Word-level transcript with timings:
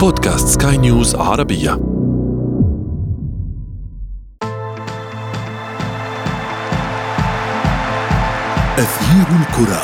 بودكاست 0.00 0.62
سكاي 0.62 0.76
نيوز 0.76 1.14
عربية. 1.14 1.72
أثير 8.78 9.26
الكرة. 9.40 9.82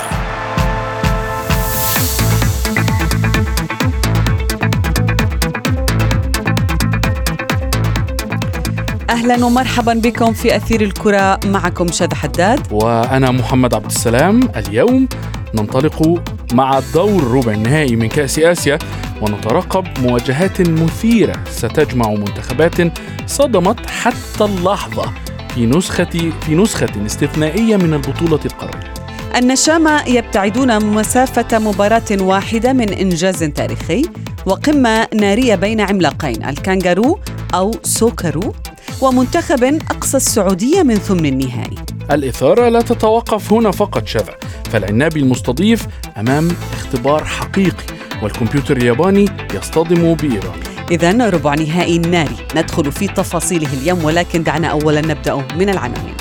أهلا 9.10 9.44
ومرحبا 9.44 9.94
بكم 9.94 10.32
في 10.32 10.56
أثير 10.56 10.80
الكرة. 10.80 11.40
معكم 11.46 11.92
شذى 11.92 12.14
حداد. 12.14 12.72
وأنا 12.72 13.30
محمد 13.30 13.74
عبد 13.74 13.86
السلام. 13.86 14.40
اليوم 14.56 15.08
ننطلق 15.54 16.22
مع 16.52 16.78
الدور 16.78 17.24
ربع 17.24 17.52
النهائي 17.52 17.96
من 17.96 18.08
كأس 18.08 18.38
آسيا. 18.38 18.78
ونترقب 19.24 19.84
مواجهات 19.98 20.60
مثيرة 20.60 21.44
ستجمع 21.50 22.08
منتخبات 22.08 22.98
صدمت 23.26 23.86
حتى 23.86 24.44
اللحظة 24.44 25.12
في 25.54 25.66
نسخة 25.66 26.32
في 26.46 26.54
نسخة 26.54 27.06
استثنائية 27.06 27.76
من 27.76 27.94
البطولة 27.94 28.40
القارية. 28.44 28.94
النشامة 29.36 30.08
يبتعدون 30.08 30.84
مسافة 30.86 31.58
مباراة 31.58 32.10
واحدة 32.10 32.72
من 32.72 32.88
إنجاز 32.88 33.44
تاريخي 33.44 34.02
وقمة 34.46 35.06
نارية 35.14 35.54
بين 35.54 35.80
عملاقين 35.80 36.44
الكانجارو 36.44 37.18
أو 37.54 37.74
سوكرو 37.82 38.54
ومنتخب 39.00 39.64
أقصى 39.90 40.16
السعودية 40.16 40.82
من 40.82 40.94
ثمن 40.94 41.26
النهائي 41.26 41.76
الإثارة 42.10 42.68
لا 42.68 42.80
تتوقف 42.80 43.52
هنا 43.52 43.70
فقط 43.70 44.06
شذا 44.06 44.34
فالعنابي 44.72 45.20
المستضيف 45.20 45.86
أمام 46.16 46.48
اختبار 46.72 47.24
حقيقي 47.24 47.93
والكمبيوتر 48.22 48.76
الياباني 48.76 49.24
يصطدم 49.54 50.14
بإيران. 50.14 50.60
إذا 50.90 51.30
ربع 51.30 51.54
نهائي 51.54 51.98
ناري 51.98 52.36
ندخل 52.56 52.92
في 52.92 53.06
تفاصيله 53.06 53.68
اليوم 53.72 54.04
ولكن 54.04 54.42
دعنا 54.42 54.68
أولا 54.68 55.00
نبدأ 55.00 55.34
من 55.34 55.68
العناوين. 55.68 56.14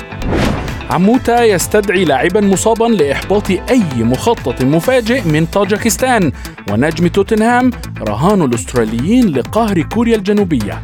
عموتا 0.90 1.44
يستدعي 1.44 2.04
لاعبا 2.04 2.40
مصابا 2.40 2.84
لإحباط 2.84 3.50
أي 3.50 3.82
مخطط 3.96 4.62
مفاجئ 4.62 5.22
من 5.22 5.46
طاجكستان. 5.46 6.32
ونجم 6.70 7.06
توتنهام 7.06 7.70
رهان 8.08 8.42
الأستراليين 8.42 9.28
لقهر 9.28 9.82
كوريا 9.82 10.16
الجنوبية. 10.16 10.80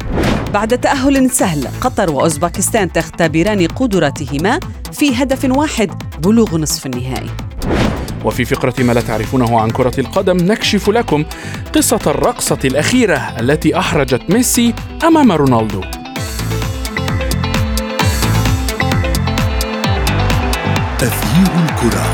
بعد 0.53 0.77
تأهل 0.77 1.29
سهل 1.29 1.67
قطر 1.81 2.11
وأوزباكستان 2.11 2.91
تختبران 2.91 3.67
قدراتهما 3.67 4.59
في 4.91 5.15
هدف 5.15 5.45
واحد 5.45 5.91
بلوغ 6.23 6.57
نصف 6.57 6.85
النهائي. 6.85 7.29
وفي 8.25 8.45
فقرة 8.45 8.73
ما 8.83 8.93
لا 8.93 9.01
تعرفونه 9.01 9.59
عن 9.59 9.69
كرة 9.69 9.99
القدم 9.99 10.37
نكشف 10.37 10.89
لكم 10.89 11.25
قصة 11.73 11.99
الرقصة 12.07 12.59
الأخيرة 12.65 13.17
التي 13.39 13.77
أحرجت 13.77 14.29
ميسي 14.29 14.73
أمام 15.03 15.31
رونالدو. 15.31 15.81
أثير 21.01 21.51
الكرة. 21.65 22.05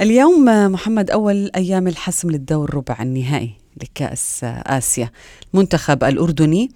اليوم 0.00 0.44
محمد 0.72 1.10
أول 1.10 1.50
أيام 1.56 1.88
الحسم 1.88 2.30
للدور 2.30 2.74
ربع 2.74 2.96
النهائي. 3.00 3.50
لكأس 3.82 4.40
آسيا. 4.44 5.10
المنتخب 5.54 6.04
الأردني 6.04 6.70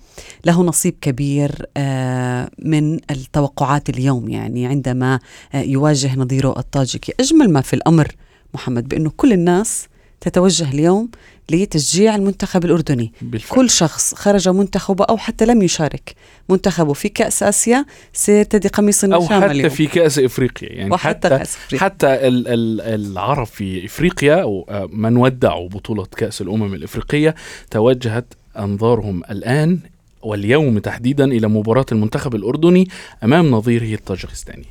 له 0.45 0.62
نصيب 0.62 0.95
كبير 1.01 1.67
آه، 1.77 2.51
من 2.59 2.95
التوقعات 3.11 3.89
اليوم 3.89 4.29
يعني 4.29 4.67
عندما 4.67 5.19
آه، 5.55 5.61
يواجه 5.61 6.17
نظيره 6.17 6.55
الطاجكي. 6.59 7.13
أجمل 7.20 7.51
ما 7.51 7.61
في 7.61 7.75
الأمر 7.75 8.09
محمد 8.55 8.89
بأنه 8.89 9.13
كل 9.17 9.33
الناس 9.33 9.89
تتوجه 10.20 10.70
اليوم 10.70 11.09
لتشجيع 11.51 12.15
المنتخب 12.17 12.65
الأردني. 12.65 13.12
بالفعل. 13.23 13.57
كل 13.57 13.71
شخص 13.71 14.15
خرج 14.15 14.48
منتخبه 14.48 15.05
أو 15.05 15.17
حتى 15.17 15.45
لم 15.47 15.63
يشارك 15.63 16.14
منتخبه 16.48 16.92
في 16.92 17.08
كأس 17.08 17.42
آسيا 17.42 17.85
سيرتدي 18.13 18.69
قميص 18.69 19.05
أو 19.05 19.27
حتى 19.29 19.47
اليوم. 19.47 19.69
في 19.69 19.86
كأس 19.86 20.19
إفريقيا. 20.19 20.69
يعني 20.73 20.91
وحتى 20.91 21.08
حتى 21.08 21.29
كأس 21.29 21.57
أفريقيا. 21.57 21.85
حتى 21.85 22.07
ال- 22.07 22.48
ال- 22.48 22.80
العرب 23.11 23.47
في 23.47 23.86
إفريقيا 23.86 24.35
آه، 24.42 24.89
من 24.92 25.17
ودعوا 25.17 25.69
بطولة 25.69 26.05
كأس 26.17 26.41
الأمم 26.41 26.75
الإفريقية 26.75 27.35
توجهت 27.70 28.24
أنظارهم 28.59 29.23
الآن 29.30 29.79
واليوم 30.23 30.79
تحديدا 30.79 31.24
إلى 31.24 31.48
مباراة 31.48 31.86
المنتخب 31.92 32.35
الأردني 32.35 32.89
أمام 33.24 33.51
نظيره 33.51 33.95
الطاجكستاني 33.95 34.64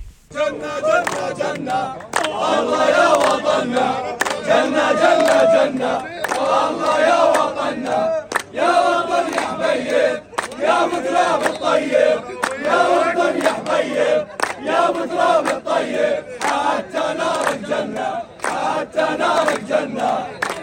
الله 6.70 7.00
يا 7.00 7.24
وطننا 7.24 8.26
يا 8.54 8.72
وطن 8.88 9.26
يا 9.36 9.42
حبيب 9.42 10.24
يا 10.60 10.78
متراب 10.92 11.42
الطيب 11.52 12.22
يا 12.66 12.80
وطن 12.94 13.34
يا 13.46 13.52
حبيب 13.58 14.28
يا 14.70 14.82
متراب 14.96 15.46
الطيب 15.48 16.24
حتى 16.44 17.06
نار 17.20 17.46
الجنة 17.54 18.10
حتى 18.44 19.06
نار 19.20 19.48
الجنة 19.58 20.12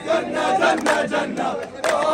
جنة 0.07 0.45
جنة 0.61 1.03
جنة 1.13 1.49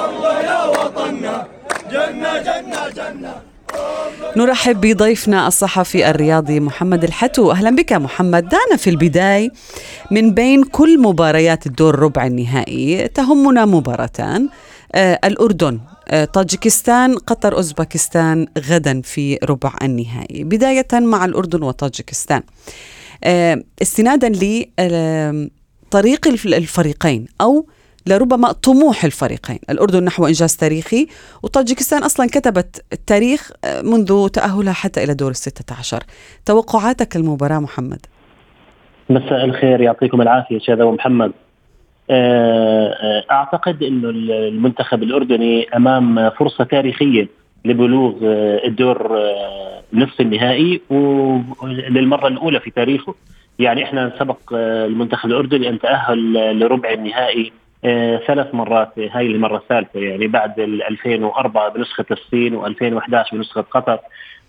الله 0.04 0.40
يا 0.40 0.64
وطننا 0.64 1.46
جنة 1.90 2.32
جنة 2.38 2.88
جنة 2.88 3.34
نرحب 4.36 4.80
بضيفنا 4.80 5.48
الصحفي 5.48 6.10
الرياضي 6.10 6.60
محمد 6.60 7.04
الحتو. 7.04 7.50
أهلا 7.50 7.70
بك 7.70 7.92
محمد. 7.92 8.48
دعنا 8.48 8.76
في 8.76 8.90
البداية 8.90 9.50
من 10.10 10.34
بين 10.34 10.64
كل 10.64 11.02
مباريات 11.02 11.66
الدور 11.66 11.98
ربع 11.98 12.26
النهائي 12.26 13.08
تهمنا 13.08 13.64
مباراتان 13.64 14.48
آه 14.94 15.20
الأردن 15.24 15.80
آه 16.08 16.24
طاجكستان 16.24 17.18
قطر 17.18 17.56
أوزبكستان 17.56 18.46
غدا 18.58 19.00
في 19.00 19.38
ربع 19.44 19.72
النهائي. 19.82 20.44
بداية 20.44 20.86
مع 20.92 21.24
الأردن 21.24 21.62
وطاجكستان. 21.62 22.42
آه 23.24 23.62
استنادا 23.82 24.28
لطريق 24.28 26.28
الفريقين 26.46 27.26
أو 27.40 27.66
لربما 28.06 28.52
طموح 28.52 29.04
الفريقين 29.04 29.58
الأردن 29.70 30.04
نحو 30.04 30.26
إنجاز 30.26 30.56
تاريخي 30.56 31.06
وطاجكستان 31.42 32.02
أصلا 32.02 32.26
كتبت 32.26 32.84
التاريخ 32.92 33.50
آه، 33.64 33.82
منذ 33.82 34.28
تأهلها 34.28 34.72
حتى 34.72 35.04
إلى 35.04 35.14
دور 35.14 35.30
الستة 35.30 35.76
عشر. 35.78 36.02
توقعاتك 36.46 37.16
المباراة 37.16 37.58
محمد؟ 37.58 38.06
مساء 39.10 39.44
الخير 39.44 39.80
يعطيكم 39.80 40.22
العافية 40.22 40.58
شذا 40.58 40.84
ومحمد 40.84 41.32
آه، 42.10 42.88
آه، 42.88 43.24
أعتقد 43.30 43.82
إنه 43.82 44.10
المنتخب 44.10 45.02
الأردني 45.02 45.76
أمام 45.76 46.30
فرصة 46.30 46.64
تاريخية 46.64 47.28
لبلوغ 47.64 48.14
الدور 48.64 49.18
نصف 49.92 50.20
النهائي 50.20 50.80
وللمرة 50.90 52.28
الأولى 52.28 52.60
في 52.60 52.70
تاريخه. 52.70 53.14
يعني 53.58 53.84
إحنا 53.84 54.12
سبق 54.18 54.38
المنتخب 54.52 55.28
الأردني 55.28 55.68
أن 55.68 55.78
تأهل 55.78 56.36
آه، 56.36 56.52
لربع 56.52 56.92
النهائي 56.92 57.52
ثلاث 58.26 58.54
مرات 58.54 58.98
هاي 58.98 59.26
المرة 59.26 59.56
الثالثة 59.56 60.00
يعني 60.00 60.26
بعد 60.26 60.60
ال 60.60 60.82
2004 60.82 61.68
بنسخة 61.68 62.04
الصين 62.10 62.62
و2011 62.64 63.32
بنسخة 63.34 63.60
قطر. 63.60 63.98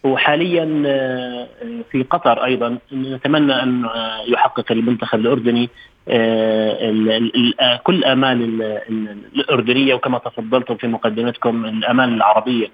وحاليا 0.03 0.83
آه، 0.85 1.47
في 1.91 2.03
قطر 2.03 2.45
أيضا. 2.45 2.77
نتمنى 2.93 3.53
أن 3.63 3.85
آه، 3.85 4.21
يحقق 4.27 4.71
المنتخب 4.71 5.19
الأردني 5.19 5.69
آه، 6.09 6.89
ال- 6.89 7.11
ال- 7.11 7.35
ال- 7.61 7.79
كل 7.83 8.03
آمال 8.03 8.41
ال- 8.41 8.61
ال- 8.61 9.17
الأردنية. 9.35 9.93
وكما 9.93 10.17
تفضلتم 10.17 10.75
في 10.75 10.87
مقدمتكم 10.87 11.65
الآمال 11.65 12.13
العربية. 12.13 12.67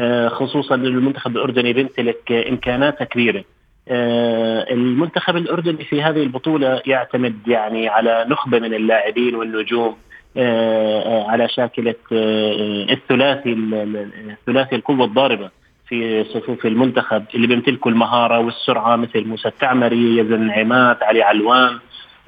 آه، 0.00 0.28
خصوصا 0.28 0.74
أن 0.74 0.86
المنتخب 0.86 1.36
الأردني 1.36 1.72
بيمتلك 1.72 2.32
آه، 2.32 2.48
إمكانات 2.48 3.02
كبيرة. 3.02 3.44
آه، 3.88 4.72
المنتخب 4.72 5.36
الأردني 5.36 5.84
في 5.84 6.02
هذه 6.02 6.22
البطولة 6.22 6.82
يعتمد 6.86 7.48
يعني 7.48 7.88
على 7.88 8.26
نخبة 8.28 8.58
من 8.58 8.74
اللاعبين 8.74 9.34
والنجوم. 9.34 9.84
آه، 9.88 9.94
آه، 9.94 10.13
على 11.28 11.48
شاكلة 11.48 11.94
آه، 12.12 12.86
الثلاثي 12.92 13.52
ال- 13.52 13.74
ال- 13.74 14.30
الثلاثي 14.30 14.76
القوة 14.76 15.04
الضاربة 15.04 15.50
في 15.88 16.24
صفوف 16.24 16.66
المنتخب 16.66 17.24
اللي 17.34 17.46
بيمتلكوا 17.46 17.90
المهارة 17.90 18.38
والسرعة 18.38 18.96
مثل 18.96 19.24
موسى 19.24 19.48
التعمري 19.48 20.18
يزن 20.18 20.50
عماد 20.50 20.96
علي 21.02 21.22
علوان. 21.22 21.78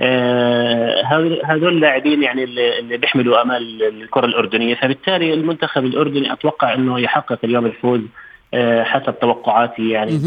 آه، 0.00 1.02
هذول 1.44 1.72
اللاعبين 1.74 2.22
يعني 2.22 2.44
اللي 2.44 2.96
بيحملوا 2.96 3.42
آمال 3.42 3.82
الكرة 3.82 4.26
الأردنية. 4.26 4.74
فبالتالي 4.74 5.34
المنتخب 5.34 5.84
الأردني 5.84 6.32
أتوقع 6.32 6.74
إنه 6.74 7.00
يحقق 7.00 7.38
اليوم 7.44 7.66
الفوز 7.66 8.00
آه، 8.54 8.82
حسب 8.84 9.18
توقعاتي 9.20 9.90
يعني 9.90 10.18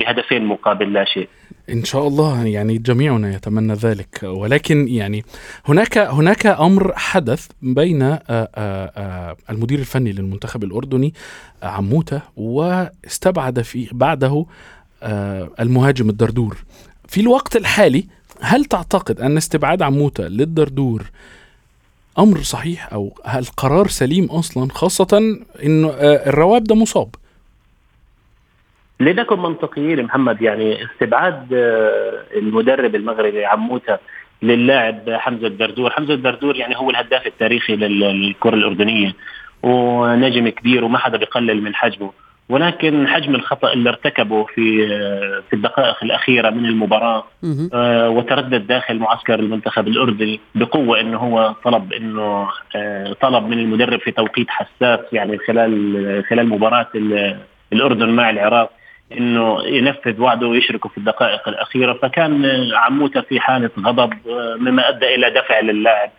بهدفين 0.00 0.44
مقابل 0.44 0.92
لا 0.92 1.04
شيء. 1.04 1.28
إن 1.70 1.84
شاء 1.84 2.08
الله 2.08 2.46
يعني 2.46 2.78
جميعنا 2.78 3.34
يتمنى 3.34 3.72
ذلك. 3.72 4.20
ولكن 4.22 4.88
يعني 4.88 5.24
هناك 5.66 5.98
هناك 5.98 6.46
أمر 6.46 6.92
حدث 6.96 7.46
بين 7.62 8.02
آه، 8.02 8.22
آه، 8.30 8.48
آه، 8.56 9.36
المدير 9.50 9.78
الفني 9.78 10.12
للمنتخب 10.12 10.64
الأردني 10.64 11.14
آه، 11.62 11.66
عموتة 11.66 12.20
واستبعد 12.36 13.62
في 13.62 13.88
بعده 13.92 14.46
المهاجم 15.60 16.10
الدردور. 16.10 16.56
في 17.08 17.20
الوقت 17.20 17.56
الحالي 17.56 18.04
هل 18.40 18.64
تعتقد 18.64 19.20
أن 19.20 19.36
استبعاد 19.36 19.82
عموتة 19.82 20.24
للدردور 20.24 21.10
أمر 22.18 22.42
صحيح؟ 22.42 22.92
أو 22.92 23.12
هل 23.24 23.44
قرار 23.44 23.88
سليم 23.88 24.24
أصلا 24.24 24.68
خاصة 24.72 25.38
انه 25.64 25.88
الرواب 26.00 26.64
ده 26.64 26.74
مصاب؟ 26.74 27.14
لنكن 29.04 29.38
منطقيين 29.38 30.02
محمد 30.02 30.42
يعني 30.42 30.84
استبعاد 30.84 31.52
آه، 31.52 32.24
المدرب 32.36 32.94
المغربي 32.94 33.44
عموتة 33.44 33.98
للاعب 34.42 35.10
حمزة 35.10 35.46
الدردور، 35.46 35.90
حمزة 35.90 36.14
الدردور 36.14 36.56
يعني 36.56 36.76
هو 36.76 36.90
الهداف 36.90 37.26
التاريخي 37.26 37.76
للكرة 37.76 38.54
الأردنية 38.54 39.12
ونجم 39.62 40.48
كبير 40.48 40.84
وما 40.84 40.98
حدا 40.98 41.18
بيقلل 41.18 41.62
من 41.62 41.74
حجمه، 41.74 42.10
ولكن 42.48 43.08
حجم 43.08 43.34
الخطأ 43.34 43.72
اللي 43.72 43.88
ارتكبه 43.90 44.44
في 44.44 44.86
آه، 44.92 45.42
في 45.50 45.56
الدقائق 45.56 45.96
الأخيرة 46.02 46.50
من 46.50 46.66
المباراة 46.66 47.24
آه، 47.74 48.08
وتردد 48.08 48.66
داخل 48.66 48.98
معسكر 48.98 49.38
المنتخب 49.40 49.88
الأردني 49.88 50.40
بقوة 50.54 51.00
إنه 51.00 51.18
هو 51.18 51.54
طلب 51.64 51.92
إنه 51.92 52.48
طلب 53.20 53.44
من 53.46 53.58
المدرب 53.58 54.00
في 54.00 54.10
توقيت 54.10 54.50
حساس 54.50 55.00
يعني 55.12 55.38
خلال 55.38 56.24
خلال 56.28 56.48
مباراة 56.48 56.88
الأردن 57.72 58.08
مع 58.08 58.30
العراق. 58.30 58.70
إنه 59.12 59.62
ينفذ 59.64 60.20
وعده 60.20 60.46
ويشركه 60.46 60.88
في 60.88 60.98
الدقائق 60.98 61.48
الأخيرة 61.48 61.92
فكان 61.92 62.44
عموتة 62.74 63.20
في 63.20 63.40
حالة 63.40 63.70
غضب 63.80 64.12
مما 64.58 64.88
أدى 64.88 65.14
إلى 65.14 65.30
دفع 65.30 65.60
للاعب 65.60 66.10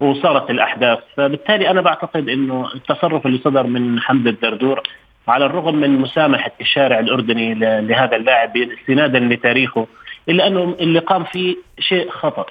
وصارت 0.00 0.50
الأحداث. 0.50 0.98
فبالتالي 1.16 1.70
أنا 1.70 1.80
بعتقد 1.80 2.28
إنه 2.28 2.68
التصرف 2.74 3.26
اللي 3.26 3.38
صدر 3.38 3.66
من 3.66 4.00
حمد 4.00 4.26
الدردور 4.26 4.82
على 5.28 5.46
الرغم 5.46 5.76
من 5.76 5.90
مسامحة 5.90 6.52
الشارع 6.60 6.98
الأردني 6.98 7.54
لهذا 7.54 8.16
اللاعب 8.16 8.56
استنادا 8.56 9.18
لتاريخه 9.18 9.86
إلا 10.28 10.46
أنه 10.46 10.76
اللي 10.80 10.98
قام 10.98 11.24
فيه 11.24 11.56
شيء 11.78 12.10
خطا 12.10 12.46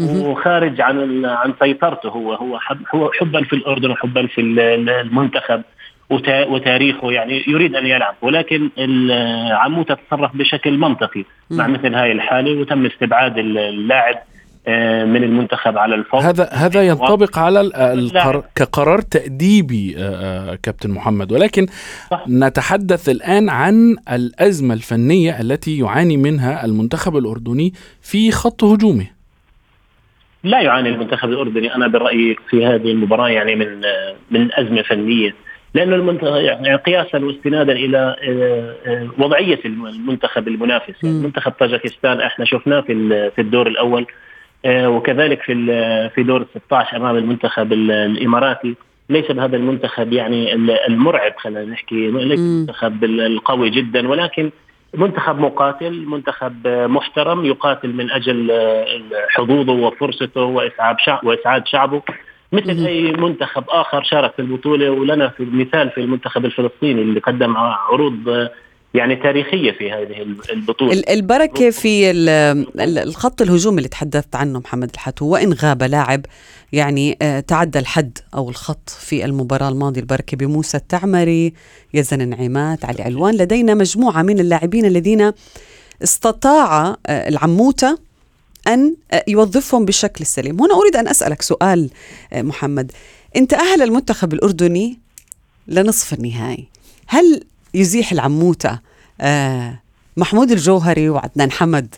وخارج 0.00 0.80
عن 0.80 1.26
عن 1.26 1.54
سيطرته 1.60 2.08
هو 2.08 2.32
هو 2.32 2.60
هو 2.94 3.10
حبا 3.12 3.44
في 3.44 3.52
الأردن 3.52 3.90
وحبا 3.90 4.26
في 4.26 4.40
المنتخب. 4.40 5.62
وتاريخه 6.10 7.12
يعني 7.12 7.44
يريد 7.46 7.76
أن 7.76 7.86
يلعب 7.86 8.14
ولكن 8.22 8.70
عموته 9.50 9.94
تصرف 9.94 10.36
بشكل 10.36 10.78
منطقي 10.78 11.24
مع 11.50 11.66
مثل 11.66 11.94
هاي 11.94 12.12
الحالة 12.12 12.60
وتم 12.60 12.86
استبعاد 12.86 13.38
اللاعب 13.38 14.16
آه، 14.68 15.04
من 15.04 15.24
المنتخب 15.24 15.78
على 15.78 15.94
الفور 15.94 16.20
هذا 16.20 16.48
هذا 16.52 16.82
ينطبق 16.82 17.38
على 17.38 17.60
القرار 17.76 18.44
كقرار 18.54 19.00
تأديبي 19.00 19.94
آه، 19.98 20.02
آه، 20.52 20.58
كابتن 20.62 20.90
محمد. 20.90 21.32
ولكن 21.32 21.66
صح. 22.10 22.24
نتحدث 22.28 23.08
الآن 23.08 23.48
عن 23.48 23.96
الأزمة 24.12 24.74
الفنية 24.74 25.40
التي 25.40 25.78
يعاني 25.78 26.16
منها 26.16 26.64
المنتخب 26.64 27.16
الأردني 27.16 27.72
في 28.02 28.30
خط 28.30 28.64
هجومه. 28.64 29.06
لا 30.44 30.60
يعاني 30.60 30.88
المنتخب 30.88 31.28
الأردني 31.28 31.74
أنا 31.74 31.88
برأيي 31.88 32.36
في 32.50 32.66
هذه 32.66 32.90
المباراة 32.90 33.28
يعني 33.28 33.54
من 33.54 33.80
من 34.30 34.48
أزمة 34.54 34.82
فنية. 34.82 35.34
لأنه 35.78 35.96
المنتخب 35.96 36.36
يعني 36.36 36.74
قياسا 36.74 37.24
واستنادا 37.24 37.72
إلى 37.72 38.16
آه، 38.22 38.74
آه، 38.90 39.08
وضعية 39.18 39.60
المنتخب 39.64 40.48
المنافس. 40.48 41.04
يعني 41.04 41.18
منتخب 41.18 41.52
طاجكستان 41.52 42.20
إحنا 42.20 42.44
شفناه 42.44 42.80
في 42.80 43.30
في 43.30 43.40
الدور 43.40 43.66
الأول 43.66 44.06
آه، 44.64 44.88
وكذلك 44.88 45.42
في 45.42 45.54
في 46.14 46.22
دور 46.22 46.46
16 46.66 46.96
أمام 46.96 47.16
المنتخب 47.16 47.72
الإماراتي. 47.72 48.74
ليس 49.10 49.32
بهذا 49.32 49.56
المنتخب 49.56 50.12
يعني 50.12 50.54
المرعب 50.86 51.32
خلينا 51.36 51.64
نحكي 51.64 52.10
ليس 52.10 52.38
المنتخب 52.38 53.04
القوي 53.04 53.70
جدا 53.70 54.08
ولكن 54.08 54.50
منتخب 54.94 55.38
مقاتل 55.38 56.04
منتخب 56.06 56.68
محترم 56.68 57.44
يقاتل 57.44 57.92
من 57.92 58.10
أجل 58.10 58.52
حظوظه 59.28 59.72
وفرصته 59.72 60.42
واسعاد 60.42 60.96
شعب 61.00 61.24
وإسعاد 61.24 61.66
شعبه. 61.66 62.02
مثل 62.52 62.86
أي 62.86 63.12
منتخب 63.12 63.64
آخر 63.68 64.02
شارك 64.02 64.32
في 64.32 64.42
البطولة 64.42 64.90
ولنا 64.90 65.28
في 65.28 65.44
مثال 65.44 65.90
في 65.90 66.00
المنتخب 66.00 66.44
الفلسطيني 66.44 67.02
اللي 67.02 67.20
قدم 67.20 67.56
عروض 67.56 68.48
يعني 68.94 69.16
تاريخية 69.16 69.72
في 69.72 69.92
هذه 69.92 70.26
البطولة. 70.52 71.02
البركة 71.10 71.70
في 71.70 72.10
الخط 72.80 73.42
الهجوم 73.42 73.78
اللي 73.78 73.88
تحدثت 73.88 74.36
عنه 74.36 74.58
محمد 74.58 74.90
الحتو 74.94 75.26
وإن 75.26 75.52
غاب 75.52 75.82
لاعب 75.82 76.26
يعني 76.72 77.18
آه، 77.22 77.40
تعدى 77.40 77.78
الحد 77.78 78.18
أو 78.34 78.50
الخط 78.50 78.90
في 78.90 79.24
المباراة 79.24 79.68
الماضية. 79.68 80.00
البركة 80.00 80.36
بموسى 80.36 80.76
التعمري 80.76 81.52
يزن 81.94 82.28
نعيمات 82.28 82.84
علي 82.84 83.02
علوان 83.02 83.34
لدينا 83.34 83.74
مجموعة 83.74 84.22
من 84.22 84.40
اللاعبين 84.40 84.84
الذين 84.84 85.32
استطاع 86.02 86.96
آه، 87.06 87.28
العموتة 87.28 88.07
أن 88.68 88.94
يوظفهم 89.28 89.84
بالشكل 89.84 90.20
السليم 90.20 90.60
هنا 90.60 90.74
أريد 90.74 90.96
أن 90.96 91.08
أسألك 91.08 91.42
سؤال 91.42 91.90
آه، 92.32 92.42
محمد. 92.42 92.92
أنت 93.36 93.54
أهل 93.54 93.82
المنتخب 93.82 94.32
الأردني 94.32 94.98
لنصف 95.68 96.12
النهائي. 96.12 96.68
هل 97.06 97.44
يزيح 97.74 98.12
العموتة 98.12 98.78
آه، 99.20 99.80
محمود 100.16 100.50
الجوهري 100.50 101.08
وعدنان 101.08 101.50
حمد 101.52 101.94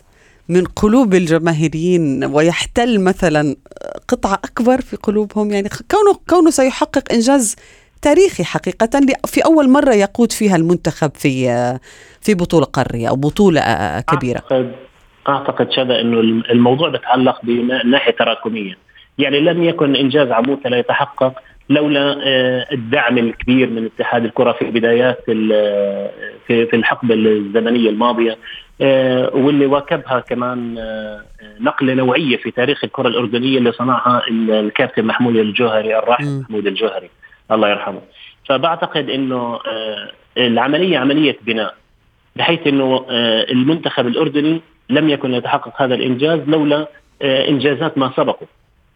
من 0.49 0.65
قلوب 0.65 1.13
الجماهيريين 1.13 2.25
ويحتل 2.25 2.99
مثلا 2.99 3.55
قطعة 4.07 4.33
أكبر 4.33 4.81
في 4.81 4.95
قلوبهم؟ 4.95 5.51
يعني 5.51 5.69
كونه 5.91 6.19
كونه 6.29 6.49
سيحقق 6.49 7.13
إنجاز 7.13 7.55
تاريخي 8.01 8.43
حقيقة 8.43 9.01
في 9.25 9.41
أول 9.45 9.69
مرة 9.69 9.93
يقود 9.93 10.31
فيها 10.31 10.55
المنتخب 10.55 11.11
في 11.15 11.49
آه، 11.49 11.79
في 12.21 12.33
بطولة 12.33 12.65
قارية 12.65 13.09
أو 13.09 13.15
بطولة 13.15 13.61
كبيرة. 13.99 14.37
أعتقد 14.37 14.90
أعتقد 15.29 15.71
شذا 15.71 16.01
إنه 16.01 16.19
الموضوع 16.51 16.89
بتعلق 16.89 17.39
بناحية 17.43 18.11
تراكمية. 18.11 18.77
يعني 19.17 19.39
لم 19.39 19.63
يكن 19.63 19.95
إنجاز 19.95 20.31
عموته 20.31 20.69
لا 20.69 20.77
يتحقق 20.77 21.33
لولا 21.69 22.17
آه، 22.23 22.67
الدعم 22.71 23.17
الكبير 23.17 23.69
من 23.69 23.85
اتحاد 23.85 24.25
الكرة 24.25 24.51
في 24.51 24.65
بدايات 24.65 25.23
في 25.25 26.65
في 26.69 26.75
الحقبة 26.75 27.15
الزمنية 27.15 27.89
الماضية 27.89 28.37
آه، 28.81 29.35
واللي 29.35 29.65
واكبها 29.65 30.19
كمان 30.19 30.77
آه، 30.77 31.21
نقلة 31.59 31.93
نوعية 31.93 32.37
في 32.37 32.51
تاريخ 32.51 32.83
الكرة 32.83 33.07
الأردنية 33.07 33.57
اللي 33.57 33.71
صنعها 33.71 34.21
الكابتن 34.29 35.05
محمود 35.05 35.35
الجوهري 35.35 35.97
الراحل 35.97 36.39
محمود 36.41 36.67
الجوهري. 36.67 37.09
الله 37.51 37.69
يرحمه. 37.69 38.01
فبعتقد 38.49 39.09
إنه 39.09 39.59
العملية 40.37 40.97
عملية 40.97 41.37
بناء 41.41 41.75
بحيث 42.35 42.67
إنه 42.67 43.05
المنتخب 43.51 44.07
الأردني 44.07 44.61
لم 44.91 45.09
يكن 45.09 45.33
يتحقق 45.33 45.81
هذا 45.81 45.95
الإنجاز 45.95 46.39
لولا 46.47 46.87
آه، 47.21 47.49
إنجازات 47.49 47.97
ما 47.97 48.11
سبقه 48.17 48.47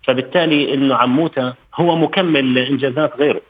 فبالتالي 0.03 0.73
إنه 0.73 0.95
عموته 0.95 1.53
هو 1.75 1.95
مكمل 1.95 2.53
لإنجازات 2.53 3.13
غيره. 3.19 3.41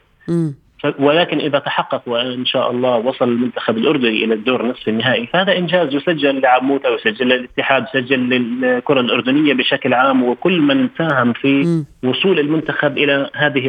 ولكن 0.98 1.38
إذا 1.38 1.58
تحقق 1.58 2.02
وإن 2.06 2.46
شاء 2.46 2.70
الله 2.70 2.96
وصل 2.96 3.28
المنتخب 3.28 3.78
الأردني 3.78 4.24
إلى 4.24 4.34
الدور 4.34 4.66
نصف 4.66 4.88
النهائي 4.88 5.26
فهذا 5.26 5.58
إنجاز 5.58 5.94
يسجل 5.94 6.40
لعموته 6.40 6.90
ويسجل 6.90 7.26
للاتحاد 7.26 7.84
يسجل 7.94 8.18
للكرة 8.18 9.00
الأردنية 9.00 9.54
بشكل 9.54 9.94
عام 9.94 10.22
وكل 10.22 10.60
من 10.60 10.88
ساهم 10.98 11.32
في 11.32 11.82
وصول 12.04 12.38
المنتخب 12.38 12.98
إلى 12.98 13.30
هذه 13.34 13.68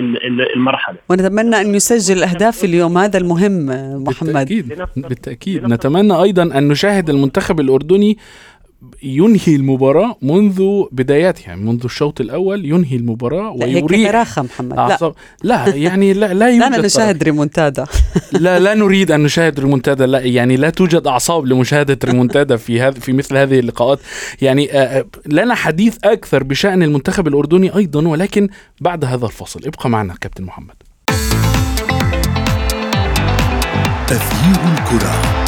المرحلة. 0.56 0.98
ونتمنى 1.10 1.62
أن 1.62 1.76
يسجل 1.76 2.18
الاهداف 2.18 2.64
اليوم 2.64 2.98
هذا 2.98 3.18
المهم 3.18 3.66
محمد. 4.04 4.34
بالتأكيد 4.34 4.84
بالتأكيد. 4.98 5.66
نتمنى 5.66 6.24
أيضا 6.24 6.44
أن 6.44 6.68
نشاهد 6.68 7.10
المنتخب 7.10 7.60
الأردني 7.60 8.18
ينهي 9.04 9.56
المباراة 9.56 10.16
منذ 10.22 10.84
بداياتها 10.92 11.48
يعني 11.48 11.62
منذ 11.62 11.82
الشوط 11.84 12.22
الأول 12.22 12.66
ينهي 12.66 12.96
المباراة 12.96 13.52
ويريح 13.52 14.12
تراخى 14.12 14.42
محمد. 14.42 14.74
لا. 14.74 15.14
لا 15.44 15.76
يعني 15.76 16.14
لا 16.14 16.34
لا 16.34 16.50
يوجد 16.50 16.72
لا 16.72 16.82
نشاهد 16.82 17.24
ريمونتادا. 17.24 17.86
لا 18.32 18.60
لا 18.60 18.74
نريد 18.84 19.12
أن 19.12 19.24
نشاهد 19.24 19.60
ريمونتادا 19.60 20.06
لا 20.06 20.20
يعني 20.20 20.58
لا 20.58 20.70
توجد 20.70 21.08
أعصاب 21.08 21.46
لمشاهدة 21.46 22.00
ريمونتادا 22.06 22.56
في 22.56 22.82
هذا 22.82 23.00
في 23.00 23.14
مثل 23.14 23.38
هذه 23.38 23.60
اللقاءات. 23.60 24.00
يعني 24.42 24.72
آه، 24.72 25.00
آه، 25.00 25.06
لنا 25.26 25.56
حديث 25.56 25.98
أكثر 26.04 26.44
بشأن 26.44 26.84
المنتخب 26.84 27.28
الأردني 27.28 27.76
أيضا 27.76 28.08
ولكن 28.08 28.50
بعد 28.82 29.06
هذا 29.06 29.26
الفصل. 29.26 29.62
ابقى 29.66 29.90
معنا 29.90 30.16
كابتن 30.22 30.44
محمد. 30.44 30.76
تغيير 34.08 34.74
الكرة. 34.74 35.47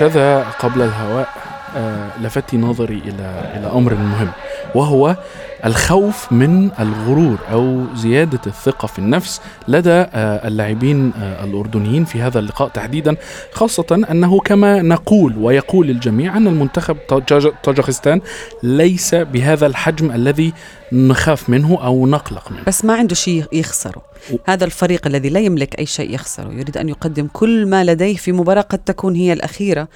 شذا 0.00 0.42
قبل 0.58 0.82
الهواء 0.82 1.28
آه، 1.76 2.10
لفت 2.20 2.54
نظري 2.54 3.02
إلى 3.06 3.52
إلى 3.56 3.70
أمر 3.74 3.94
مهم 3.94 4.28
وهو 4.74 5.16
الخوف 5.64 6.32
من 6.32 6.70
الغرور 6.80 7.38
أو 7.52 7.84
زيادة 7.94 8.40
الثقة 8.46 8.86
في 8.86 8.98
النفس 8.98 9.40
لدى 9.68 9.90
آه، 9.90 10.48
اللاعبين 10.48 11.12
آه، 11.22 11.44
الأردنيين 11.44 12.04
في 12.04 12.22
هذا 12.22 12.38
اللقاء 12.38 12.68
تحديدا 12.68 13.16
خاصة 13.52 14.04
أنه 14.10 14.40
كما 14.40 14.82
نقول 14.82 15.34
ويقول 15.38 15.90
الجميع 15.90 16.36
أن 16.36 16.46
المنتخب 16.46 16.96
طاج- 17.08 17.52
طاجكستان 17.64 18.20
ليس 18.62 19.14
بهذا 19.14 19.66
الحجم 19.66 20.10
الذي 20.10 20.52
نخاف 20.92 21.50
منه 21.50 21.84
أو 21.84 22.06
نقلق 22.06 22.52
منه. 22.52 22.62
بس 22.66 22.84
ما 22.84 22.94
عنده 22.94 23.14
شيء 23.14 23.44
يخسره. 23.52 24.02
هذا 24.44 24.64
الفريق 24.64 25.06
الذي 25.06 25.28
لا 25.28 25.40
يملك 25.40 25.78
أي 25.78 25.86
شيء 25.86 26.14
يخسره. 26.14 26.52
يريد 26.52 26.76
أن 26.76 26.88
يقدم 26.88 27.26
كل 27.32 27.66
ما 27.66 27.84
لديه 27.84 28.16
في 28.16 28.32
مباراة 28.32 28.62
قد 28.62 28.78
تكون 28.78 29.14
هي 29.14 29.32
الأخيرة. 29.32 29.88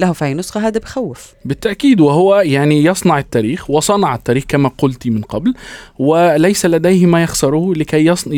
له 0.00 0.12
في 0.12 0.24
أي 0.24 0.34
نسخة 0.34 0.66
هذا 0.66 0.80
بخوف. 0.80 1.32
بالتأكيد 1.44 2.00
وهو 2.00 2.40
يعني 2.40 2.84
يصنع 2.84 3.18
التاريخ 3.18 3.70
وصنع 3.70 4.14
التاريخ 4.14 4.44
كما 4.48 4.70
قلت 4.78 5.06
من 5.06 5.22
قبل 5.22 5.54
وليس 5.98 6.66
لديه 6.66 7.06
ما 7.06 7.22
يخسره 7.22 7.74
لكي, 7.74 8.06
يصن... 8.06 8.30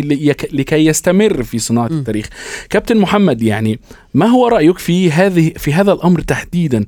لكي 0.52 0.86
يستمر 0.86 1.42
في 1.42 1.58
صناعة 1.58 1.86
التاريخ. 1.86 2.28
كابتن 2.70 2.96
محمد 2.96 3.42
يعني 3.42 3.80
ما 4.14 4.26
هو 4.26 4.48
رأيك 4.48 4.78
في 4.78 5.10
هذه 5.10 5.52
في 5.56 5.72
هذا 5.72 5.92
الأمر 5.92 6.18
تحديدا؟ 6.20 6.84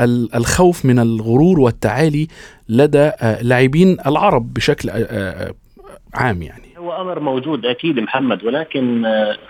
ال- 0.00 0.34
الخوف 0.34 0.84
من 0.84 0.98
الغرور 0.98 1.60
والتعالي 1.60 2.28
لدى 2.68 2.98
آه، 3.20 3.42
لاعبين 3.42 3.96
العرب 4.06 4.54
بشكل 4.54 4.88
آه، 4.88 4.94
آه، 4.94 5.54
عام 6.14 6.42
يعني. 6.42 6.62
هو 6.78 7.00
أمر 7.00 7.20
موجود 7.20 7.66
أكيد 7.66 8.00
محمد 8.00 8.44
ولكن 8.44 9.04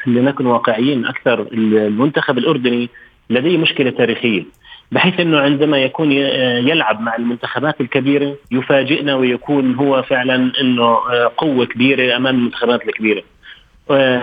نكون 0.07 0.47
واقعيين 0.47 1.07
أكثر 1.07 1.47
المنتخب 1.53 2.39
الأردني 2.39 2.89
لديه 3.31 3.59
مشكلة 3.59 3.91
تاريخية 3.91 4.45
بحيث 4.93 5.21
أنه 5.21 5.39
عندما 5.39 5.79
يكون 5.79 6.13
يلعب 6.13 7.01
مع 7.01 7.17
المنتخبات 7.17 7.81
الكبيرة 7.81 8.37
يفاجئنا 8.51 9.15
ويكون 9.15 9.75
هو 9.75 10.03
فعلا 10.03 10.53
أنه 10.61 10.97
قوة 11.37 11.67
كبيرة 11.67 12.17
أمام 12.17 12.35
المنتخبات 12.35 12.83
الكبيرة. 12.89 13.23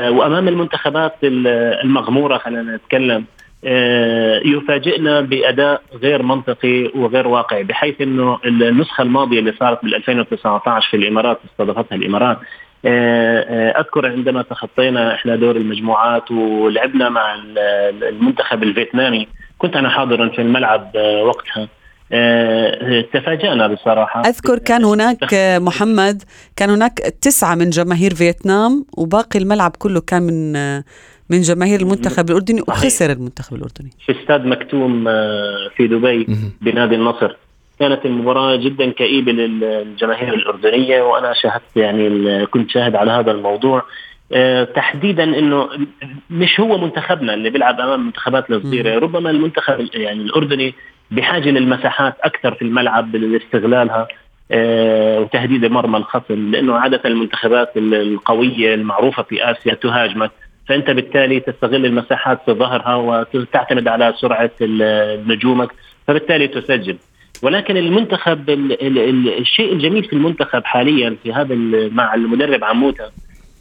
وأمام 0.09 0.47
المنتخبات 0.47 1.15
ال- 1.23 1.47
المغمورة 1.83 2.37
خلينا 2.37 2.75
نتكلم 2.75 3.25
آه، 3.65 4.41
يفاجئنا 4.45 5.21
بأداء 5.21 5.81
غير 6.01 6.23
منطقي 6.23 6.91
وغير 6.95 7.27
واقعي 7.27 7.63
بحيث 7.63 8.01
إنه 8.01 8.39
النسخة 8.45 9.01
الماضية 9.01 9.39
اللي 9.39 9.53
صارت 9.59 9.83
بال 9.83 9.95
2019 9.95 10.89
في 10.91 10.97
الإمارات 10.97 11.39
استضافتها 11.51 11.95
الإمارات 11.95 12.37
آه، 12.85 13.39
آه، 13.39 13.79
أذكر 13.79 14.05
عندما 14.07 14.41
تخطينا 14.41 15.15
إحنا 15.15 15.35
دور 15.35 15.55
المجموعات 15.55 16.31
ولعبنا 16.31 17.09
مع 17.09 17.33
ال- 17.35 18.03
المنتخب 18.03 18.63
الفيتنامي 18.63 19.27
كنت 19.57 19.75
أنا 19.75 19.89
حاضرا 19.89 20.29
في 20.29 20.41
الملعب 20.41 20.91
آه، 20.95 21.23
وقتها. 21.23 21.63
آه، 21.63 21.67
تفاجأنا 23.13 23.67
بصراحة. 23.67 24.21
أذكر 24.21 24.59
كان 24.59 24.83
هناك 24.85 25.33
آه، 25.33 25.59
محمد 25.59 26.23
كان 26.55 26.69
هناك 26.69 26.97
تسعة 27.21 27.55
من 27.55 27.69
جماهير 27.69 28.13
فيتنام 28.13 28.85
وباقي 28.97 29.39
الملعب 29.39 29.75
كله 29.79 30.01
كان 30.01 30.21
من 30.23 30.55
آه، 30.55 30.83
من 31.29 31.41
جماهير 31.41 31.79
المنتخب 31.79 32.29
الأردني. 32.29 32.61
وخسر 32.61 33.11
المنتخب 33.11 33.55
الأردني. 33.55 33.89
في 34.05 34.21
استاد 34.21 34.45
مكتوم 34.45 35.07
آه، 35.07 35.69
في 35.77 35.87
دبي. 35.87 36.27
بنادي 36.61 36.95
النصر. 36.95 37.35
كانت 37.79 38.05
المباراة 38.05 38.55
جدا 38.55 38.91
كئيبة 38.91 39.31
للجماهير 39.31 40.33
الأردنية 40.33 41.01
وأنا 41.01 41.33
شاهدت 41.33 41.75
يعني 41.75 42.45
كنت 42.45 42.69
شاهد 42.71 42.95
على 42.95 43.11
هذا 43.11 43.31
الموضوع. 43.31 43.83
آه، 44.33 44.63
تحديدا 44.63 45.23
إنه 45.23 45.69
مش 46.29 46.59
هو 46.59 46.77
منتخبنا 46.77 47.33
اللي 47.33 47.49
بيلعب 47.49 47.79
أمام 47.79 47.99
المنتخبات 48.01 48.49
الصغيره 48.51 48.99
ربما 48.99 49.29
المنتخب 49.29 49.79
ال- 49.79 49.89
يعني 49.93 50.21
الأردني 50.21 50.73
بحاجة 51.11 51.49
للمساحات 51.49 52.15
أكثر 52.23 52.53
في 52.55 52.61
الملعب 52.61 53.15
لاستغلالها 53.15 54.07
آه، 54.51 55.19
وتهديد 55.19 55.65
مرمى 55.65 55.97
الخصم 55.97 56.51
لأنه 56.51 56.75
عادة 56.75 57.01
المنتخبات 57.05 57.77
ال- 57.77 57.93
القوية 57.93 58.73
المعروفة 58.73 59.23
في 59.23 59.51
آسيا 59.51 59.73
تهاجمك 59.73 60.31
فأنت 60.67 60.89
بالتالي 60.91 61.39
تستغل 61.39 61.85
المساحات 61.85 62.39
في 62.45 62.51
ظهرها 62.51 62.95
وتعتمد 62.95 63.87
على 63.87 64.13
سرعة 64.17 64.51
نجومك 65.27 65.69
فبالتالي 66.07 66.47
تسجل. 66.47 66.97
ولكن 67.43 67.77
المنتخب 67.77 68.49
ال 68.49 68.71
ال 68.87 68.97
ال 68.97 69.37
الشيء 69.39 69.73
الجميل 69.73 70.03
في 70.03 70.13
المنتخب 70.13 70.65
حاليا 70.65 71.15
في 71.23 71.33
هذا 71.33 71.55
مع 71.91 72.13
المدرب 72.13 72.63
عموته 72.63 73.03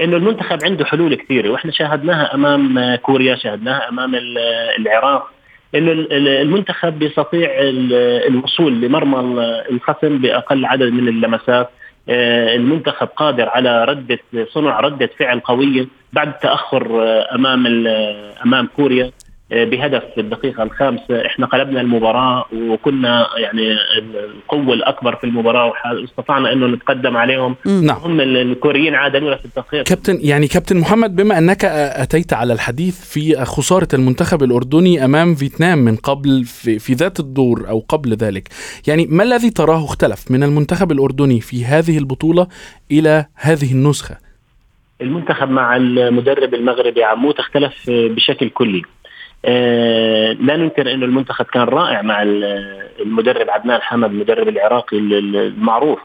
إنه 0.00 0.16
المنتخب 0.16 0.58
عنده 0.64 0.84
حلول 0.84 1.14
كثيرة 1.14 1.48
وإحنا 1.50 1.72
شاهدناها 1.72 2.34
أمام 2.34 2.94
كوريا 2.96 3.36
شاهدناها 3.36 3.88
أمام 3.88 4.14
ال- 4.14 4.38
العراق 4.78 5.30
ال- 5.74 6.28
المنتخب 6.28 6.98
بيستطيع 6.98 7.50
ال- 7.60 8.26
الوصول 8.28 8.80
لمرمى 8.80 9.20
ال- 9.20 9.64
الخصم 9.74 10.18
بأقل 10.18 10.64
عدد 10.64 10.92
من 10.92 11.08
اللمسات. 11.08 11.70
آه، 12.10 12.56
المنتخب 12.56 13.06
قادر 13.06 13.48
على 13.48 13.84
ردة 13.84 14.18
صنع 14.52 14.80
ردة 14.80 15.10
فعل 15.18 15.40
قوية 15.40 15.86
بعد 16.12 16.28
التأخر 16.28 17.02
آه، 17.02 17.34
أمام 17.34 17.66
ال- 17.66 17.88
أمام 18.46 18.68
كوريا. 18.76 19.04
آه، 19.04 19.10
بهدف 19.50 20.02
في 20.14 20.20
الدقيقة 20.20 20.62
الخامسة. 20.62 21.26
إحنا 21.26 21.46
قلبنا 21.46 21.80
المباراة 21.80 22.44
وكنا 22.54 23.26
يعني 23.36 23.72
القوة 24.24 24.74
الأكبر 24.74 25.16
في 25.16 25.24
المباراة 25.24 25.72
واستطعنا 26.02 26.52
أنه 26.52 26.66
نتقدم 26.66 27.16
عليهم. 27.16 27.56
نعم. 27.66 27.96
هم 27.96 28.20
ال- 28.20 28.36
الكوريين 28.36 28.94
عادلونا 28.94 29.36
في 29.36 29.44
التدقيق 29.44 29.82
كابتن 29.82 30.18
يعني 30.22 30.46
كابتن 30.48 30.76
محمد 30.76 31.16
بما 31.16 31.38
أنك 31.38 31.64
أتيت 31.64 32.32
على 32.32 32.52
الحديث 32.52 33.00
في 33.12 33.44
خسارة 33.44 33.88
المنتخب 33.94 34.42
الأردني 34.42 35.04
أمام 35.04 35.34
فيتنام 35.34 35.78
من 35.78 35.96
قبل 35.96 36.44
في, 36.44 36.78
في 36.78 36.92
ذات 36.92 37.20
الدور 37.20 37.68
أو 37.68 37.84
قبل 37.88 38.14
ذلك 38.14 38.48
يعني 38.88 39.06
ما 39.06 39.22
الذي 39.22 39.50
تراه 39.50 39.84
اختلف 39.84 40.30
من 40.30 40.42
المنتخب 40.42 40.92
الأردني 40.92 41.40
في 41.40 41.64
هذه 41.64 41.98
البطولة 41.98 42.46
إلى 42.90 43.26
هذه 43.34 43.72
النسخة؟ 43.72 44.16
المنتخب 45.00 45.50
مع 45.50 45.76
المدرب 45.76 46.54
المغربي 46.54 47.04
عموت 47.04 47.38
اختلف 47.38 47.74
بشكل 47.88 48.48
كلي. 48.48 48.78
آه، 48.78 49.07
لا 50.40 50.56
ننكر 50.56 50.92
إنه 50.94 51.04
المنتخب 51.06 51.44
كان 51.44 51.62
رائع 51.62 52.02
مع 52.02 52.22
ال- 52.22 52.88
المدرب 53.00 53.50
عدنان 53.50 53.80
حمد 53.80 54.10
المدرب 54.10 54.48
العراقي 54.48 54.98
ال- 54.98 55.14
ال- 55.14 55.36
المعروف. 55.36 55.98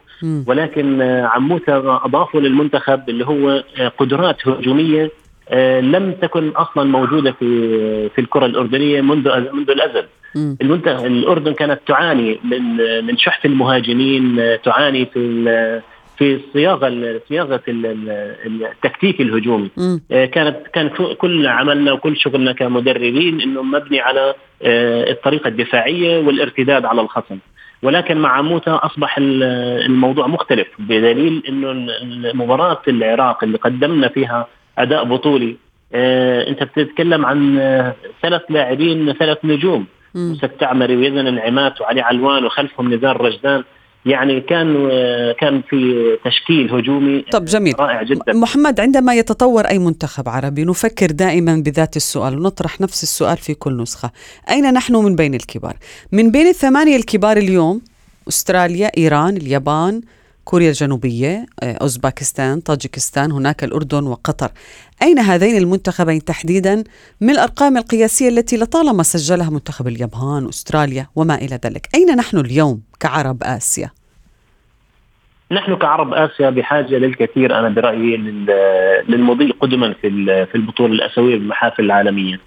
ولكن 0.47 1.01
آه، 1.01 1.25
عموته 1.27 1.77
أضافوا 2.05 2.41
للمنتخب 2.41 3.09
اللي 3.09 3.25
هو 3.25 3.63
آه، 3.79 3.87
قدرات 3.87 4.47
هجومية 4.47 5.11
آه، 5.49 5.79
لم 5.81 6.11
تكن 6.21 6.49
أصلا 6.49 6.83
موجودة 6.83 7.31
في 7.31 8.09
في 8.09 8.21
الكرة 8.21 8.45
الأردنية 8.45 9.01
منذ 9.01 9.51
منذ 9.53 9.69
الأزل. 9.69 10.05
الأردن 11.05 11.53
كانت 11.53 11.79
تعاني 11.87 12.39
من 12.43 12.61
من 13.05 13.17
شح 13.17 13.45
المهاجمين 13.45 14.39
آه، 14.39 14.55
تعاني 14.55 15.05
في 15.05 15.19
في 16.17 16.39
صياغة 16.53 17.19
صياغة 17.29 17.61
ال- 17.67 17.85
ال- 18.45 18.65
التكتيك 18.65 19.21
الهجومي. 19.21 19.69
آه، 20.11 20.25
كانت 20.25 20.57
كان 20.73 20.89
كل- 21.17 21.47
عملنا 21.47 21.91
وكل 21.91 22.17
شغلنا 22.17 22.51
كمدربين 22.51 23.41
إنه 23.41 23.63
مبني 23.63 23.99
على 23.99 24.33
آه، 24.63 25.11
الطريقة 25.11 25.47
الدفاعية 25.47 26.17
والارتداد 26.19 26.85
على 26.85 27.01
الخصم. 27.01 27.37
ولكن 27.83 28.17
مع 28.17 28.41
موتا 28.41 28.79
أصبح 28.83 29.17
ال- 29.17 29.43
الموضوع 29.85 30.27
مختلف 30.27 30.67
بدليل 30.79 31.43
إنه 31.49 31.73
مباراه 32.33 32.81
العراق 32.87 33.43
اللي 33.43 33.57
قدمنا 33.57 34.07
فيها 34.07 34.47
أداء 34.77 35.03
بطولي. 35.03 35.55
آه، 35.93 36.47
أنت 36.49 36.63
بتتكلم 36.63 37.25
عن 37.25 37.57
ثلاث 38.21 38.41
لاعبين 38.49 39.13
ثلاث 39.13 39.37
نجوم. 39.43 39.85
التعمري 40.43 40.95
ويزن 40.95 41.27
النعمات 41.27 41.81
وعلي 41.81 42.01
علوان 42.01 42.45
وخلفهم 42.45 42.93
نزار 42.93 43.21
رجدان. 43.21 43.63
يعني 44.05 44.41
كان 44.41 44.89
آه، 44.91 45.31
كان 45.39 45.61
في 45.69 45.77
تشكيل 46.25 46.73
هجومي 46.73 47.25
طب 47.31 47.45
جميل. 47.45 47.79
رائع 47.79 48.03
جدا. 48.03 48.33
محمد 48.33 48.79
عندما 48.79 49.15
يتطور 49.15 49.65
أي 49.65 49.79
منتخب 49.79 50.29
عربي 50.29 50.65
نفكر 50.65 51.11
دائما 51.11 51.55
بذات 51.55 51.95
السؤال 51.95 52.39
ونطرح 52.39 52.81
نفس 52.81 53.03
السؤال 53.03 53.37
في 53.37 53.53
كل 53.53 53.77
نسخة. 53.77 54.11
أين 54.49 54.73
نحن 54.73 54.95
من 54.95 55.15
بين 55.15 55.33
الكبار؟ 55.33 55.77
من 56.11 56.31
بين 56.31 56.47
الثمانية 56.47 56.95
الكبار 56.95 57.37
اليوم 57.37 57.81
أستراليا، 58.27 58.91
إيران، 58.97 59.37
اليابان، 59.37 60.01
كوريا 60.43 60.69
الجنوبية، 60.69 61.45
آه، 61.63 61.73
أوزباكستان، 61.73 62.59
طاجكستان، 62.59 63.31
هناك 63.31 63.63
الأردن 63.63 64.03
وقطر. 64.03 64.51
أين 65.01 65.19
هذين 65.19 65.57
المنتخبين 65.57 66.23
تحديدا؟ 66.23 66.83
من 67.21 67.29
الأرقام 67.29 67.77
القياسية 67.77 68.29
التي 68.29 68.57
لطالما 68.57 69.03
سجلها 69.03 69.49
منتخب 69.49 69.87
اليابان، 69.87 70.47
أستراليا 70.49 71.07
وما 71.15 71.35
إلى 71.35 71.59
ذلك. 71.65 71.89
أين 71.95 72.15
نحن 72.15 72.37
اليوم؟ 72.37 72.81
كعرب 73.03 73.37
آسيا؟ 73.43 73.89
نحن 75.51 75.75
كعرب 75.75 76.13
آسيا 76.13 76.49
بحاجة 76.49 76.97
للكثير 76.97 77.59
أنا 77.59 77.69
برأيي 77.69 78.17
لل- 78.17 79.03
للمضي 79.07 79.51
قدما 79.51 79.93
في 80.01 80.07
ال- 80.07 80.47
في 80.47 80.55
البطولة 80.55 80.93
الأسيوية 80.93 81.35
بالمحافل 81.35 81.83
العالمية. 81.85 82.39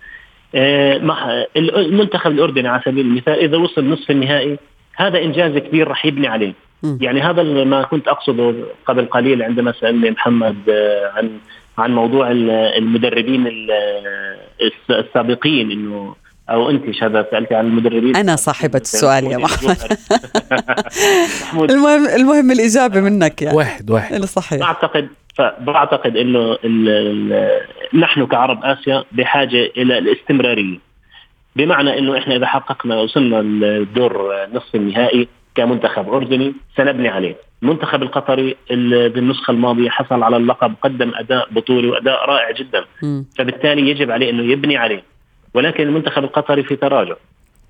آه، 0.54 1.46
المنتخب 1.56 2.30
الأردني 2.30 2.68
على 2.68 2.82
سبيل 2.84 3.06
المثال 3.06 3.38
إذا 3.38 3.56
وصل 3.56 3.84
نصف 3.84 4.10
النهائي 4.10 4.58
هذا 4.96 5.18
إنجاز 5.22 5.58
كبير 5.58 5.88
رح 5.88 6.06
يبني 6.06 6.26
عليه. 6.28 6.52
يعني 7.00 7.20
هذا 7.20 7.42
ما 7.64 7.82
كنت 7.82 8.08
أقصده 8.08 8.54
قبل 8.86 9.06
قليل 9.06 9.42
عندما 9.42 9.72
سألني 9.72 10.10
محمد 10.10 10.56
آه، 10.68 11.10
عن 11.16 11.30
عن 11.78 11.94
موضوع 11.94 12.30
ال- 12.30 12.50
المدربين 12.50 13.46
ال- 13.46 13.70
الس- 14.62 14.90
السابقين 15.06 15.70
إنه 15.70 16.14
أو 16.50 16.70
أنت 16.70 16.90
شذا 16.90 17.26
سألتي 17.30 17.54
عن 17.54 17.66
المدربين. 17.66 18.16
أنا 18.16 18.36
صاحبة 18.36 18.78
السؤال 18.78 19.24
يا 19.24 19.38
محمد. 19.44 19.76
محمود. 21.42 21.70
المهم 21.70 22.06
المهم 22.06 22.50
الإجابة 22.50 23.00
منك 23.00 23.42
يعني. 23.42 23.56
واحد 23.56 23.90
واحد. 23.90 24.24
صحيح. 24.24 24.60
بعتقد 24.60 25.08
فبعتقد 25.34 26.16
إنه 26.16 26.58
نحن 27.94 28.26
كعرب 28.26 28.64
آسيا 28.64 29.04
بحاجة 29.12 29.70
إلى 29.76 29.98
الاستمرارية. 29.98 30.78
بمعنى 31.56 31.98
إنه 31.98 32.18
إحنا 32.18 32.36
إذا 32.36 32.46
حققنا 32.46 32.96
وصلنا 33.00 33.40
الدور 33.40 34.34
نصف 34.54 34.74
النهائي 34.74 35.28
كمنتخب 35.54 36.08
أردني 36.12 36.54
سنبني 36.76 37.08
عليه. 37.08 37.36
المنتخب 37.62 38.02
القطري 38.02 38.56
اللي 38.70 39.08
بالنسخة 39.08 39.50
الماضية 39.50 39.90
حصل 39.90 40.22
على 40.22 40.36
اللقب 40.36 40.74
قدم 40.82 41.12
أداء 41.14 41.48
بطولي 41.50 41.88
وأداء 41.88 42.24
رائع 42.28 42.50
جدا. 42.50 42.84
مم. 43.02 43.26
فبالتالي 43.38 43.90
يجب 43.90 44.10
عليه 44.10 44.30
إنه 44.30 44.42
يبني 44.52 44.76
عليه. 44.76 45.02
ولكن 45.56 45.82
المنتخب 45.82 46.24
القطري 46.24 46.62
في 46.62 46.76
تراجع 46.76 47.14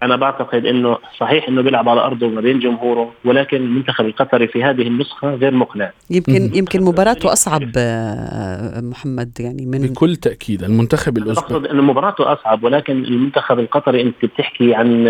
أنا 0.03 0.17
بعتقد 0.17 0.67
إنه 0.67 0.99
صحيح 1.21 1.49
إنه 1.49 1.63
بيلعب 1.63 1.89
على 1.89 2.01
أرضه 2.01 2.27
وما 2.27 2.41
بين 2.41 2.59
جمهوره 2.59 3.13
ولكن 3.25 3.57
المنتخب 3.57 4.07
القطري 4.07 4.47
في 4.49 4.65
هذه 4.65 4.83
النسخة 4.83 5.35
غير 5.35 5.55
مقنع 5.55 5.91
يمكن. 6.11 6.51
يمكن 6.55 6.83
مباراته 6.83 7.33
أصعب 7.33 7.71
آه، 7.77 8.81
محمد 8.81 9.31
يعني 9.41 9.67
من 9.67 9.79
بكل 9.79 10.17
تأكيد 10.17 10.63
المنتخب 10.65 11.19
الاوزبكي 11.19 11.53
بقصد 11.55 11.67
انه 11.67 11.83
مباراته 11.83 12.33
أصعب 12.33 12.65
ولكن 12.65 13.05
المنتخب 13.05 13.59
القطري 13.59 14.03
أنت 14.03 14.25
بتحكي 14.25 14.75
عن 14.75 15.05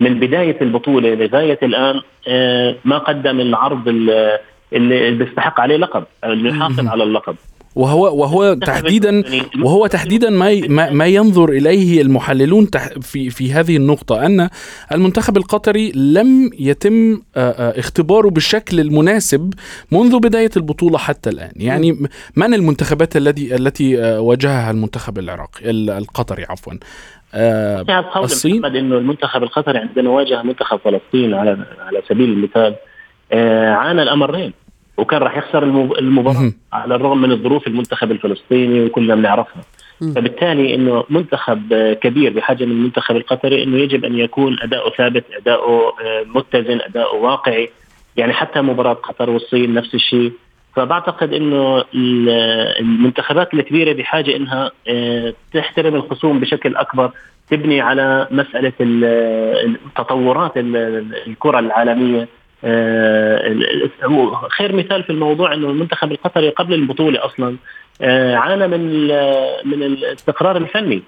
من 0.00 0.20
بداية 0.20 0.56
البطولة 0.62 1.14
لغاية 1.14 1.58
الآن 1.62 2.00
آه، 2.28 2.74
ما 2.84 2.98
قدم 2.98 3.40
العرض 3.40 3.88
ال- 3.88 4.38
اللي 4.72 5.10
بيستحق 5.10 5.60
عليه 5.60 5.76
لقب 5.76 6.04
اللي 6.24 6.48
يحافظ 6.48 6.80
مهم. 6.80 6.88
على 6.88 7.02
اللقب 7.02 7.36
وهو 7.74 8.16
وهو 8.20 8.54
تحديدا 8.54 9.22
وهو 9.62 9.86
تحديدا 9.86 10.30
ما 10.30 10.60
ما, 10.68 10.90
ينظر 11.06 11.48
إليه 11.48 12.02
المحللون 12.02 12.66
في 13.00 13.30
في 13.30 13.52
هذه 13.52 13.76
النقطة 13.76 14.26
أن 14.26 14.48
المنتخب 14.92 15.36
القطري 15.36 15.92
لم 15.94 16.50
يتم 16.58 17.12
آه، 17.36 17.50
آه، 17.50 17.78
اختباره 17.80 18.28
بالشكل 18.30 18.80
المناسب 18.80 19.54
منذ 19.92 20.18
بداية 20.18 20.50
البطولة 20.56 20.98
حتى 20.98 21.30
الآن. 21.30 21.52
يعني 21.56 21.98
من 22.36 22.54
المنتخبات 22.54 23.16
الذي 23.16 23.54
التي 23.54 24.02
آه، 24.02 24.20
واجهها 24.20 24.70
المنتخب 24.70 25.18
العراقي 25.18 25.70
ال- 25.70 25.90
القطري 25.90 26.44
عفوا؟ 26.48 26.72
آه، 27.34 27.82
الصين؟ 28.24 28.64
إنه 28.76 28.98
المنتخب 28.98 29.42
القطري 29.42 29.78
عندما 29.78 30.10
واجه 30.10 30.42
منتخب 30.42 30.78
فلسطين 30.84 31.34
على 31.34 31.50
على 31.80 32.02
سبيل 32.08 32.30
المثال 32.30 32.74
آه، 33.32 33.70
عانى 33.70 34.02
الأمرين. 34.02 34.52
وكان 34.98 35.22
راح 35.22 35.36
يخسر 35.36 35.62
المب- 35.62 35.98
المباراة. 35.98 36.52
على 36.72 36.94
الرغم 36.94 37.20
من 37.20 37.32
الظروف 37.32 37.66
المنتخب 37.66 38.10
الفلسطيني 38.10 38.84
وكلنا 38.84 39.14
بنعرفها. 39.14 39.62
فبالتالي 40.14 40.74
إنه 40.74 41.04
منتخب 41.10 41.72
آه، 41.72 41.92
كبير 41.92 42.32
بحاجه 42.32 42.64
من 42.64 42.70
المنتخب 42.72 43.16
القطري 43.16 43.62
إنه 43.62 43.76
يجب 43.78 44.04
أن 44.04 44.18
يكون 44.18 44.56
أداؤه 44.62 44.90
ثابت 44.90 45.24
أداؤه 45.36 45.88
آه، 46.02 46.24
متزن 46.34 46.80
أداؤه 46.80 47.14
واقعي 47.14 47.68
يعني 48.16 48.32
حتى 48.32 48.60
مباراة 48.60 48.92
قطر 48.92 49.30
والصين 49.30 49.74
نفس 49.74 49.94
الشيء 49.94 50.32
فبعتقد 50.76 51.32
إنه 51.32 51.78
ال- 51.94 52.28
المنتخبات 52.80 53.54
الكبيرة 53.54 53.92
بحاجة 53.92 54.36
إنها 54.36 54.70
آه، 54.88 55.34
تحترم 55.54 55.94
الخصوم 55.94 56.40
بشكل 56.40 56.76
أكبر 56.76 57.10
تبني 57.50 57.80
على 57.80 58.28
مسألة 58.30 58.72
ال- 58.80 59.76
التطورات 59.86 60.56
ال- 60.56 61.14
الكرة 61.26 61.58
العالمية 61.58 62.28
خير 64.56 64.76
مثال 64.76 65.02
في 65.02 65.10
الموضوع 65.10 65.54
إنه 65.54 65.70
المنتخب 65.70 66.12
القطري 66.12 66.48
قبل 66.50 66.74
البطولة 66.74 67.24
أصلا 67.26 67.56
آه، 68.02 68.34
عانى 68.36 68.66
من 68.68 68.74
ال- 68.80 69.68
من 69.68 69.82
الاستقرار 69.82 70.56
الفني 70.56 71.02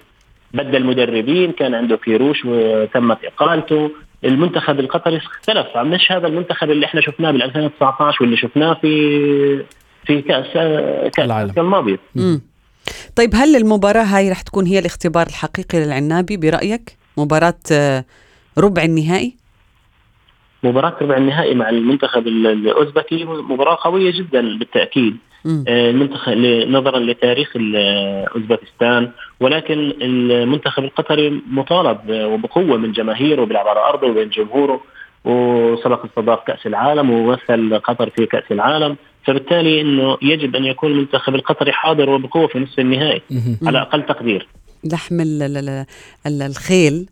بدل 0.53 0.85
مدربين 0.85 1.51
كان 1.51 1.73
عنده 1.73 1.97
كيروش 1.97 2.45
وتمت 2.45 3.17
إقالته 3.25 3.91
المنتخب 4.25 4.79
القطري 4.79 5.17
اختلف 5.17 5.77
مش 5.77 6.11
هذا 6.11 6.27
المنتخب 6.27 6.71
اللي 6.71 6.85
إحنا 6.85 7.01
شفناه 7.01 7.31
بال 7.31 7.43
2019 7.43 8.17
واللي 8.21 8.37
شفناه 8.37 8.73
في 8.73 9.63
في 10.05 10.21
كأس 10.21 10.45
كأس 11.15 11.25
العالم. 11.25 11.53
الماضيه. 11.57 11.99
طيب 13.15 13.29
هل 13.35 13.55
المباراة 13.55 14.03
هاي 14.03 14.31
رح 14.31 14.41
تكون 14.41 14.65
هي 14.65 14.79
الاختبار 14.79 15.27
الحقيقي 15.27 15.79
للعنابي 15.85 16.37
برأيك؟ 16.37 16.97
مباراة 17.17 17.53
آه، 17.71 18.05
ربع 18.57 18.83
النهائي؟ 18.83 19.35
مباراة 20.63 20.93
ربع 21.01 21.17
النهائي 21.17 21.55
مع 21.55 21.69
المنتخب 21.69 22.27
ال- 22.27 22.47
الأوزبكي 22.47 23.23
مباراة 23.25 23.77
قوية 23.81 24.11
جدا 24.11 24.57
بالتأكيد. 24.57 25.17
مم. 25.45 25.63
آه، 25.67 25.89
المنتخب 25.89 26.37
نظرا 26.69 26.99
لتاريخ 26.99 27.53
أوزبكستان. 28.35 29.11
ولكن 29.39 29.93
المنتخب 30.01 30.83
القطري 30.83 31.41
مطالب 31.51 32.11
آه، 32.11 32.27
وبقوة 32.27 32.77
من 32.77 32.91
جماهيره 32.91 33.45
بيلعب 33.45 33.67
على 33.67 33.79
أرضه 33.79 34.07
وبين 34.07 34.29
جمهوره 34.29 34.81
وسبق 35.25 36.05
استضاف 36.05 36.39
كأس 36.47 36.65
العالم 36.65 37.09
ومثل 37.11 37.79
قطر 37.79 38.09
في 38.09 38.25
كأس 38.25 38.51
العالم. 38.51 38.95
فبالتالي 39.25 39.81
إنه 39.81 40.17
يجب 40.21 40.55
أن 40.55 40.65
يكون 40.65 40.91
المنتخب 40.91 41.35
القطري 41.35 41.71
حاضر 41.71 42.09
وبقوة 42.09 42.47
في 42.47 42.59
نصف 42.59 42.79
النهائي. 42.79 43.21
على 43.65 43.81
أقل 43.81 44.05
تقدير. 44.05 44.47
لحم 44.83 45.21
ال- 45.21 45.43
ال- 45.43 45.57
ال- 45.57 45.85
ال- 46.27 46.41
الخيل. 46.41 47.05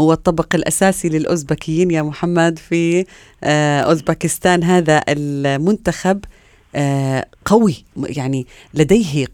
هو 0.00 0.12
الطبق 0.12 0.54
الأساسي 0.54 1.08
للأوزبكيين 1.08 1.90
يا 1.90 2.02
محمد 2.02 2.58
في 2.58 3.04
آه، 3.44 3.80
أوزبكستان 3.80 4.62
هذا 4.62 5.02
المنتخب. 5.08 6.24
قوي. 7.44 7.84
يعني 7.96 8.46
لديه 8.74 9.26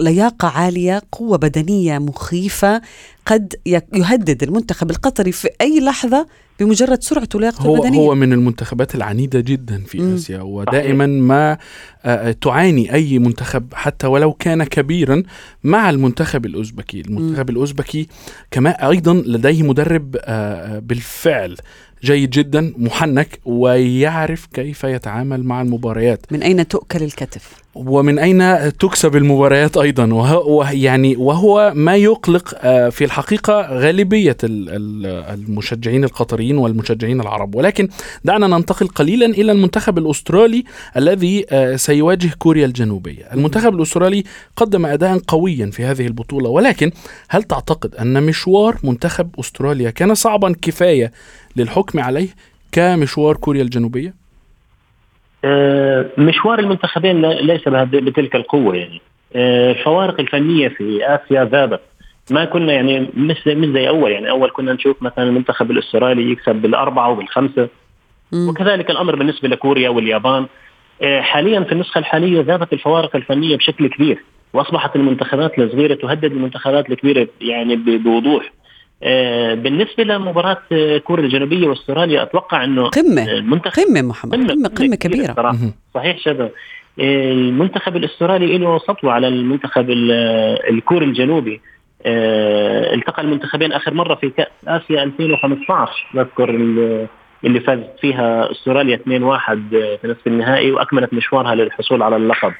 لياقة 0.00 0.48
عالية 0.48 1.02
قوة 1.12 1.36
بدنية 1.38 1.98
مخيفة 1.98 2.82
قد 3.26 3.54
يهدد 3.66 4.42
المنتخب 4.42 4.90
القطري 4.90 5.32
في 5.32 5.48
أي 5.60 5.80
لحظة 5.80 6.26
بمجرد 6.60 7.02
سرعته 7.02 7.36
ولياقته 7.36 7.62
هو 7.62 7.74
البدنية. 7.76 7.98
هو 7.98 8.14
من 8.14 8.32
المنتخبات 8.32 8.94
العنيدة 8.94 9.40
جدا 9.40 9.82
في 9.86 9.98
مم. 10.00 10.14
آسيا 10.14 10.40
ودائما 10.40 11.06
ما 11.06 11.58
آه، 12.04 12.32
تعاني 12.32 12.94
أي 12.94 13.18
منتخب 13.18 13.66
حتى 13.74 14.06
ولو 14.06 14.32
كان 14.32 14.64
كبيرا 14.64 15.22
مع 15.64 15.90
المنتخب 15.90 16.46
الأوزبكي. 16.46 17.00
المنتخب 17.00 17.50
الأوزبكي 17.50 18.08
كما 18.50 18.88
أيضا 18.90 19.14
لديه 19.14 19.62
مدرب 19.62 20.16
آه، 20.20 20.78
بالفعل 20.78 21.56
جيد 22.04 22.30
جدا 22.30 22.74
محنك 22.76 23.40
ويعرف 23.44 24.46
كيف 24.46 24.84
يتعامل 24.84 25.44
مع 25.44 25.62
المباريات. 25.62 26.32
من 26.32 26.42
أين 26.42 26.68
تؤكل 26.68 27.02
الكتف؟ 27.02 27.61
ومن 27.74 28.18
أين 28.18 28.72
تكسب 28.78 29.16
المباريات 29.16 29.76
أيضا؟ 29.76 30.12
وهو 30.12 30.58
وه- 30.58 30.70
يعني 30.72 31.16
وهو 31.16 31.72
ما 31.74 31.96
يقلق 31.96 32.54
آه، 32.60 32.88
في 32.88 33.04
الحقيقة 33.04 33.60
غالبية 33.60 34.36
ال- 34.44 34.68
ال- 34.68 35.06
المشجعين 35.40 36.04
القطريين 36.04 36.58
والمشجعين 36.58 37.20
العرب. 37.20 37.54
ولكن 37.54 37.88
دعنا 38.24 38.46
ننتقل 38.46 38.88
قليلا 38.88 39.26
إلى 39.26 39.52
المنتخب 39.52 39.98
الأسترالي 39.98 40.64
الذي 40.96 41.46
آه، 41.50 41.76
سيواجه 41.76 42.30
كوريا 42.38 42.66
الجنوبية. 42.66 43.24
المنتخب 43.32 43.74
الأسترالي 43.74 44.24
قدم 44.56 44.86
اداء 44.86 45.18
قويا 45.18 45.66
في 45.66 45.84
هذه 45.84 46.06
البطولة. 46.06 46.48
ولكن 46.48 46.90
هل 47.28 47.42
تعتقد 47.42 47.94
أن 47.94 48.22
مشوار 48.22 48.76
منتخب 48.84 49.30
أستراليا 49.40 49.90
كان 49.90 50.14
صعبا 50.14 50.54
كفاية 50.62 51.12
للحكم 51.56 52.00
عليه 52.00 52.28
كمشوار 52.72 53.36
كوريا 53.36 53.62
الجنوبية؟ 53.62 54.22
آه، 55.44 55.81
مشوار 56.18 56.58
المنتخبين 56.58 57.26
ليس 57.26 57.68
بتلك 57.68 58.36
القوة 58.36 58.76
يعني. 58.76 59.00
آه، 59.36 59.70
الفوارق 59.70 60.20
الفنية 60.20 60.68
في 60.68 61.06
آسيا 61.06 61.44
ذابت 61.44 61.80
ما 62.30 62.44
كنا 62.44 62.72
يعني 62.72 63.10
مش 63.14 63.36
زي 63.46 63.54
مش 63.54 63.68
زي 63.68 63.88
أول 63.88 64.12
يعني. 64.12 64.30
أول 64.30 64.50
كنا 64.50 64.72
نشوف 64.72 65.02
مثلا 65.02 65.24
المنتخب 65.24 65.70
الأسترالي 65.70 66.32
يكسب 66.32 66.54
بالأربعة 66.54 67.10
وبالخمسة. 67.10 67.68
وكذلك 68.48 68.90
الأمر 68.90 69.16
بالنسبة 69.16 69.48
لكوريا 69.48 69.88
واليابان. 69.88 70.46
آه، 71.02 71.20
حاليا 71.20 71.60
في 71.60 71.72
النسخة 71.72 71.98
الحالية 71.98 72.40
ذابت 72.40 72.72
الفوارق 72.72 73.16
الفنية 73.16 73.56
بشكل 73.56 73.86
كبير. 73.86 74.24
وأصبحت 74.52 74.96
المنتخبات 74.96 75.58
الصغيرة 75.58 75.94
تهدد 75.94 76.32
المنتخبات 76.32 76.90
الكبيرة 76.90 77.28
يعني 77.40 77.76
بوضوح. 77.76 78.44
آه، 78.44 78.61
بالنسبة 79.54 80.04
لمباراة 80.04 80.56
آه، 80.72 80.98
كوريا 80.98 81.24
الجنوبية 81.24 81.68
وأستراليا 81.68 82.22
أتوقع 82.22 82.64
إنه 82.64 82.88
قمة 82.88 83.22
المنتخب 83.32 83.82
قمة 83.82 84.02
محمد 84.02 84.34
قمة 84.50 84.68
قمة 84.68 84.96
كبيرة 84.96 85.32
صراحة. 85.36 85.56
مهم. 85.56 85.72
صحيح 85.94 86.18
شباب 86.18 86.50
المنتخب 86.98 87.96
الأسترالي 87.96 88.58
له 88.58 88.78
سطوه 88.78 89.12
على 89.12 89.28
المنتخب 89.28 89.90
ال- 89.90 90.10
الكوري 90.74 91.04
الجنوبي 91.06 91.60
آه، 92.06 92.94
التقى 92.94 93.22
المنتخبين 93.22 93.72
آخر 93.72 93.94
مرة 93.94 94.14
في 94.14 94.30
كأس 94.30 94.48
آسيا 94.68 95.02
2015 95.02 96.06
بذكر 96.14 96.50
ال- 96.50 97.06
اللي 97.44 97.60
فازت 97.60 97.90
فيها 98.00 98.50
أستراليا 98.50 98.96
2-1 98.96 99.00
في 99.70 99.98
نصف 100.04 100.26
النهائي 100.26 100.72
وأكملت 100.72 101.14
مشوارها 101.14 101.54
للحصول 101.54 102.02
على 102.02 102.16
اللقب. 102.16 102.52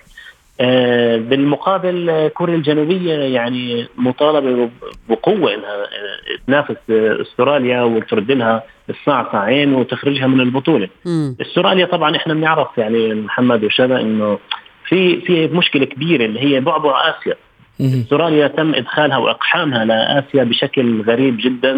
آه، 0.60 1.16
بالمقابل 1.16 2.10
آه، 2.10 2.28
كوريا 2.28 2.54
الجنوبية 2.54 3.14
يعني 3.14 3.86
مطالبة 3.96 4.70
بقوة 5.08 5.54
إنها 5.54 5.82
آه، 5.82 6.46
تنافس 6.46 6.76
أستراليا 6.90 7.82
وترد 7.82 8.30
لها 8.30 8.62
الساعة 8.90 9.32
ساعين 9.32 9.74
وتخرجها 9.74 10.26
من 10.26 10.40
البطولة. 10.40 10.88
مم. 11.04 11.36
أستراليا 11.40 11.86
طبعا 11.86 12.16
إحنا 12.16 12.34
بنعرف 12.34 12.78
يعني 12.78 13.14
محمد 13.14 13.64
وشذا 13.64 14.00
إنه 14.00 14.38
في 14.88 15.20
في 15.20 15.46
مشكلة 15.46 15.84
كبيرة 15.84 16.24
اللي 16.24 16.40
هي 16.40 16.60
بعبع 16.60 17.00
آسيا. 17.10 17.34
أستراليا 17.80 18.48
تم 18.48 18.74
إدخالها 18.74 19.16
وإقحامها 19.16 19.84
لآسيا 19.84 20.44
بشكل 20.44 21.02
غريب 21.02 21.36
جدا 21.40 21.72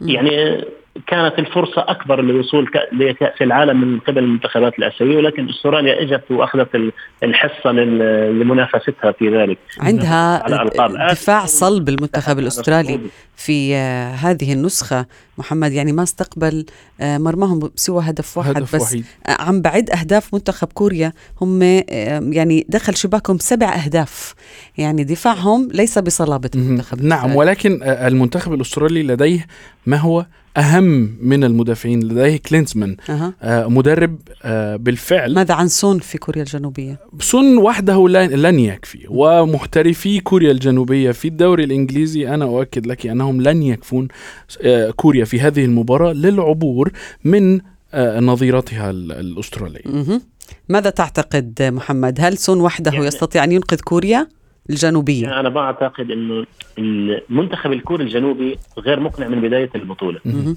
يعني 0.00 0.64
كانت 1.06 1.38
الفرصة 1.38 1.84
أكبر 1.88 2.22
للوصول 2.22 2.68
ك- 2.68 2.88
لكأس 2.92 3.42
العالم 3.42 3.80
من 3.80 3.98
قبل 4.00 4.18
المنتخبات 4.18 4.78
الآسيوية 4.78 5.16
ولكن 5.16 5.48
أستراليا 5.48 6.02
إجت 6.02 6.30
وأخذت 6.30 6.74
ال- 6.74 6.92
الحصة 7.22 7.72
لمنافستها 7.72 9.12
في 9.12 9.28
ذلك 9.36 9.58
عندها. 9.80 11.12
دفاع 11.12 11.46
صلب 11.46 11.88
المنتخب 11.88 12.38
الصعود. 12.38 13.10
في 13.36 13.74
آه، 13.76 14.10
هذه 14.14 14.52
النسخة 14.52 15.06
محمد 15.38 15.72
يعني 15.72 15.92
ما 15.92 16.02
استقبل 16.02 16.66
آه، 17.00 17.18
مرماهم 17.18 17.70
سوى 17.74 18.02
هدف 18.10 18.38
واحد 18.38 18.56
هدف 18.56 18.76
بس 18.76 18.82
وحيد 18.82 19.04
آه، 19.26 19.42
عم 19.42 19.60
بعد 19.62 19.90
أهداف 19.90 20.34
منتخب 20.34 20.68
كوريا 20.74 21.12
هم 21.40 21.62
يعني 22.32 22.66
دخل 22.68 22.96
شباكهم 22.96 23.38
سبع 23.38 23.74
أهداف 23.74 24.34
يعني 24.78 25.04
دفاعهم 25.04 25.68
ليس 25.72 25.98
بصلابة. 25.98 26.50
المنتخب 26.54 27.02
نعم 27.02 27.08
الأسترالي. 27.12 27.36
ولكن 27.38 27.82
المنتخب 27.82 28.52
الأسترالي 28.52 29.02
لديه 29.02 29.46
ما 29.86 29.96
هو 29.96 30.26
أهم 30.56 31.16
من 31.20 31.44
المدافعين 31.44 32.02
لديه 32.04 32.36
كلينزمان 32.36 32.96
أها. 33.10 33.32
آه، 33.42 33.66
مدرب 33.68 34.18
آه، 34.42 34.76
بالفعل 34.76 35.34
ماذا 35.34 35.54
عن 35.54 35.68
سون 35.68 35.98
في 35.98 36.18
كوريا 36.18 36.42
الجنوبية؟ 36.42 36.98
سون 37.20 37.58
وحده 37.58 38.08
لن 38.08 38.30
لن 38.30 38.58
يكفي 38.58 39.06
ومحترفي 39.08 40.20
كوريا 40.20 40.50
الجنوبية 40.50 41.10
في 41.12 41.28
الدوري 41.28 41.64
الإنجليزي 41.64 42.28
أنا 42.34 42.44
أؤكد 42.44 42.86
لك 42.86 43.06
أنهم 43.06 43.42
لن 43.42 43.62
يكفون 43.62 44.08
آه، 44.62 44.90
كوريا 44.90 45.24
في 45.24 45.40
هذه 45.40 45.64
المباراة 45.64 46.12
للعبور 46.12 46.92
من 47.24 47.60
آه، 47.94 48.20
نظيرتها 48.20 48.90
ال- 48.90 49.12
الأسترالية 49.12 49.80
مهم. 49.86 50.20
ماذا 50.68 50.90
تعتقد 50.90 51.62
محمد؟ 51.62 52.16
هل 52.20 52.38
سون 52.38 52.60
وحده 52.60 52.90
يعني- 52.92 53.06
يستطيع 53.06 53.44
أن 53.44 53.52
ينقذ 53.52 53.80
كوريا 53.80 54.28
الجنوبية؟ 54.70 55.22
يعني 55.22 55.40
أنا 55.40 55.48
بعتقد 55.48 56.10
أنه 56.10 56.46
المنتخب 56.78 57.72
الكوري 57.72 58.04
الجنوبي 58.04 58.58
غير 58.78 59.00
مقنع 59.00 59.28
من 59.28 59.40
بداية 59.40 59.70
البطولة 59.74 60.20
مهم. 60.24 60.56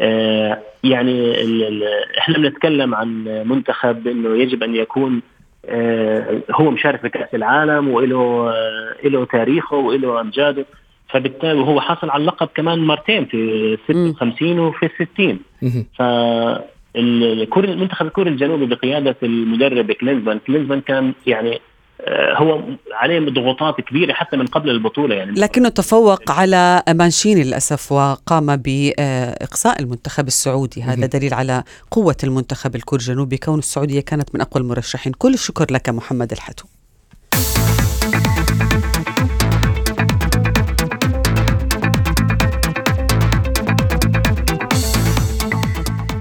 آه، 0.00 0.58
يعني 0.84 1.42
ال- 1.42 1.62
ال- 1.62 1.84
إحنا 2.18 2.38
بنتكلم 2.38 2.94
عن 2.94 3.24
منتخب 3.46 4.06
إنه 4.06 4.36
يجب 4.42 4.62
أن 4.62 4.74
يكون 4.76 5.22
آه، 5.66 6.40
هو 6.52 6.70
مشارك 6.70 7.00
في 7.00 7.08
كأس 7.08 7.34
العالم 7.34 7.88
وله 7.88 8.50
آه، 8.50 9.08
له 9.08 9.24
تاريخه 9.24 9.76
وله 9.76 10.20
أمجاده 10.20 10.66
فبالتالي 11.08 11.60
هو 11.60 11.80
حصل 11.80 12.10
على 12.10 12.20
اللقب 12.20 12.48
كمان 12.54 12.78
مرتين 12.78 13.24
في 13.24 13.78
56 13.88 14.58
وفي 14.58 14.88
60 15.14 15.38
مهم. 15.62 15.86
ف 15.98 16.02
المنتخب 16.96 18.06
الكوري 18.06 18.30
الجنوبي 18.30 18.66
بقيادة 18.66 19.16
المدرب 19.22 19.92
كلينزمان 19.92 20.38
كلينزمان 20.46 20.80
كان 20.80 21.12
يعني 21.26 21.58
هو 22.36 22.62
عليه 22.92 23.20
ضغوطات 23.20 23.80
كبيرة 23.80 24.12
حتى 24.12 24.36
من 24.36 24.46
قبل 24.46 24.70
البطولة 24.70 25.14
يعني. 25.14 25.32
لكنه 25.32 25.68
تفوق 25.68 26.30
على 26.30 26.82
مانشيني 26.88 27.44
للأسف 27.44 27.92
وقام 27.92 28.56
بإقصاء 28.56 29.82
المنتخب 29.82 30.26
السعودي. 30.26 30.82
هذا. 30.82 31.06
دليل 31.06 31.34
على 31.34 31.62
قوة 31.90 32.16
المنتخب 32.24 32.76
الكوري 32.76 33.00
الجنوبي 33.00 33.36
كون 33.36 33.58
السعودية 33.58 34.00
كانت 34.00 34.34
من 34.34 34.40
أقوى 34.40 34.62
المرشحين. 34.62 35.12
كل 35.18 35.34
الشكر 35.34 35.66
لك 35.70 35.88
محمد 35.88 36.32
الحتو. 36.32 36.64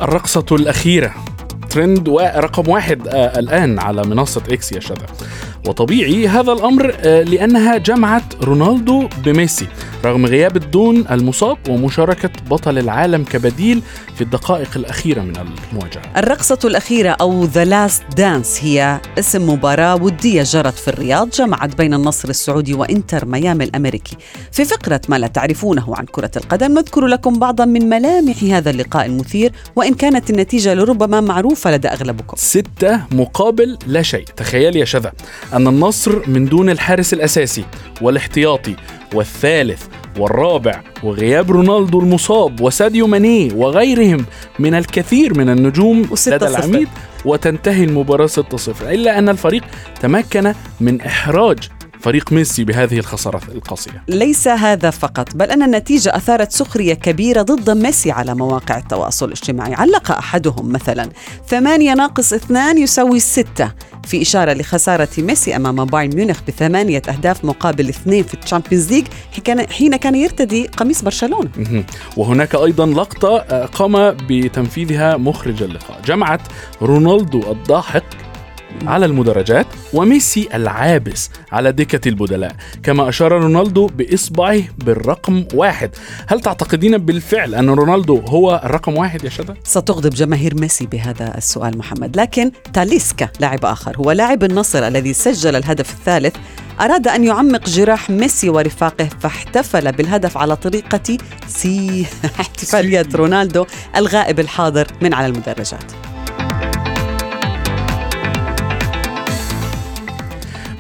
الرقصة 0.01 0.45
الأخيرة. 0.51 1.13
ترند 1.69 2.07
ورقم 2.07 2.69
واحد 2.69 3.07
آه 3.07 3.39
الآن 3.39 3.79
على 3.79 4.03
منصة 4.03 4.43
إكس 4.49 4.71
يا 4.71 4.79
شباب 4.79 5.09
وطبيعي 5.67 6.27
هذا 6.27 6.51
الأمر 6.51 6.93
آه 6.99 7.23
لأنها 7.23 7.77
جمعت 7.77 8.23
رونالدو 8.43 9.08
بميسي. 9.25 9.67
رغم 10.07 10.25
غياب 10.25 10.57
الدون 10.57 11.05
المصاب 11.11 11.57
ومشاركة 11.69 12.29
بطل 12.49 12.77
العالم 12.77 13.23
كبديل 13.23 13.81
في 14.15 14.21
الدقائق 14.21 14.69
الأخيرة 14.75 15.21
من 15.21 15.33
المواجهة. 15.37 16.01
الرقصة 16.17 16.59
الأخيرة 16.65 17.09
أو 17.09 17.43
The 17.43 17.65
Last 17.65 18.03
Dance 18.17 18.60
هي 18.63 19.01
اسم 19.19 19.49
مباراة 19.49 19.95
ودية 19.95 20.43
جرت 20.43 20.73
في 20.73 20.87
الرياض 20.87 21.29
جمعت 21.29 21.77
بين 21.77 21.93
النصر 21.93 22.29
السعودي 22.29 22.73
وإنتر 22.73 23.25
ميامي 23.25 23.63
الأمريكي. 23.63 24.17
في 24.51 24.65
فقرة 24.65 25.01
ما 25.09 25.15
لا 25.15 25.27
تعرفونه 25.27 25.95
عن 25.97 26.05
كرة 26.05 26.31
القدم 26.37 26.71
نذكر 26.71 27.05
لكم 27.05 27.39
بعضا 27.39 27.65
من 27.65 27.89
ملامح 27.89 28.43
هذا 28.43 28.69
اللقاء 28.69 29.05
المثير 29.05 29.51
وإن 29.75 29.93
كانت 29.93 30.29
النتيجة 30.29 30.73
لربما 30.73 31.21
معروفة 31.21 31.71
لدى 31.71 31.87
أغلبكم. 31.87 32.37
ستة 32.37 33.01
مقابل 33.11 33.77
لا 33.87 34.01
شيء. 34.01 34.25
تخيل 34.35 34.75
يا 34.75 34.85
شذا 34.85 35.11
أن 35.53 35.67
النصر 35.67 36.29
من 36.29 36.45
دون 36.45 36.69
الحارس 36.69 37.13
الأساسي 37.13 37.65
والاحتياطي 38.01 38.75
والثالث 39.13 39.83
والرابع 40.19 40.81
وغياب 41.03 41.51
رونالدو 41.51 41.99
المصاب 41.99 42.61
وساديو 42.61 43.07
ماني 43.07 43.53
وغيرهم 43.55 44.25
من 44.59 44.73
الكثير 44.73 45.37
من 45.37 45.49
النجوم 45.49 46.09
لدى. 46.27 46.47
العميد 46.47 46.87
وتنتهي 47.25 47.83
المباراة 47.83 48.27
6-0 48.27 48.83
إلا 48.83 49.19
أن 49.19 49.29
الفريق 49.29 49.63
تمكن 50.01 50.53
من 50.81 51.01
إحراج 51.01 51.57
فريق 52.01 52.31
ميسي 52.33 52.63
بهذه 52.63 52.99
الخسارة 52.99 53.41
القاسية. 53.51 54.03
ليس 54.07 54.47
هذا 54.47 54.89
فقط 54.89 55.36
بل 55.36 55.51
أن 55.51 55.63
النتيجة 55.63 56.15
أثارت 56.15 56.51
سخرية 56.51 56.93
كبيرة 56.93 57.41
ضد 57.41 57.69
ميسي 57.69 58.12
على 58.12 58.36
مواقع 58.36 58.77
التواصل 58.77 59.25
الاجتماعي. 59.25 59.73
علق 59.73 60.12
أحدهم 60.12 60.71
مثلا 60.71 61.10
ثمانية 61.47 61.93
ناقص 61.93 62.33
اثنان 62.33 62.77
يساوي 62.77 63.19
ستة. 63.19 63.71
في 64.07 64.21
إشارة 64.21 64.53
لخسارة 64.53 65.07
ميسي 65.17 65.55
أمام 65.55 65.86
بايرن 65.86 66.15
ميونخ 66.15 66.39
بثمانية 66.47 67.01
أهداف 67.10 67.45
مقابل 67.45 67.89
اثنين 67.89 68.23
في 68.23 68.33
ال 68.43 68.48
Champions 68.48 68.93
League 68.93 69.05
حين- 69.69 69.95
كان 69.95 70.15
يرتدي 70.15 70.67
قميص 70.67 71.01
برشلونة. 71.01 71.49
وهناك 72.17 72.55
أيضا 72.55 72.86
لقطة 72.86 73.38
آه، 73.38 73.65
قام 73.65 74.12
بتنفيذها 74.29 75.17
مخرج 75.17 75.63
اللقاء. 75.63 76.01
جمعت 76.05 76.41
رونالدو 76.81 77.51
الضاحك 77.51 78.03
على 78.86 79.06
المدرجات 79.06 79.65
وميسي 79.93 80.49
العابس 80.53 81.30
على 81.51 81.71
دكة 81.71 82.10
البدلاء 82.10 82.56
كما 82.84 83.10
أشار 83.10 83.32
رونالدو 83.32 83.88
بإصبعه 83.88 84.62
بالرقم 84.77 85.45
واحد. 85.53 85.91
هل 86.27 86.41
تعتقدين 86.41 86.97
بالفعل 86.97 87.56
أن 87.56 87.69
رونالدو 87.69 88.17
هو 88.17 88.62
الرقم 88.63 88.97
واحد 88.97 89.23
يا 89.23 89.30
شذا؟ 89.30 89.53
ستغضب 89.63 90.10
جماهير 90.10 90.56
ميسي 90.56 90.86
بهذا 90.86 91.38
السؤال 91.38 91.77
محمد. 91.77 92.17
لكن 92.17 92.51
تاليسكا 92.73 93.30
لاعب 93.39 93.65
آخر 93.65 93.97
هو 93.97 94.12
لاعب 94.12 94.43
النصر 94.43 94.88
الذي 94.88 95.13
سجل 95.13 95.56
الهدف 95.56 95.93
الثالث 95.93 96.36
أراد 96.82 97.08
أن 97.08 97.23
يعمق 97.23 97.69
جراح 97.69 98.10
ميسي 98.10 98.49
ورفاقه 98.49 99.10
فاحتفل 99.19 99.91
بالهدف 99.91 100.38
على 100.38 100.56
طريقة 100.56 101.17
سي 101.47 102.06
احتفالية 102.39 103.06
رونالدو 103.15 103.65
الغائب 103.95 104.39
الحاضر 104.39 104.88
من 105.01 105.13
على 105.13 105.27
المدرجات. 105.27 106.06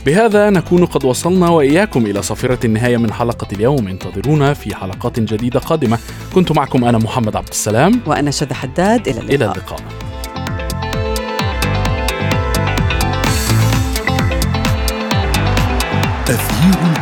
بهذا 0.07 0.49
نكون 0.49 0.85
قد 0.85 1.05
وصلنا 1.05 1.49
وإياكم 1.49 2.05
إلى 2.05 2.21
صافرة 2.21 2.65
النهاية 2.65 2.97
من 2.97 3.13
حلقة 3.13 3.47
اليوم. 3.53 3.87
انتظرونا 3.87 4.53
في 4.53 4.75
حلقات 4.75 5.19
جديدة 5.19 5.59
قادمة. 5.59 5.99
كنت 6.35 6.51
معكم 6.51 6.85
أنا 6.85 6.97
محمد 6.97 7.35
عبد 7.35 7.47
السلام. 7.47 8.01
وأنا 8.05 8.31
شذى 8.31 8.53
حداد. 8.53 9.07
إلى 9.07 9.19
اللقاء. 9.19 9.35
إلى 9.35 9.45
اللقاء. 9.45 9.79
تغيير 16.25 16.75
الكره 16.91 16.96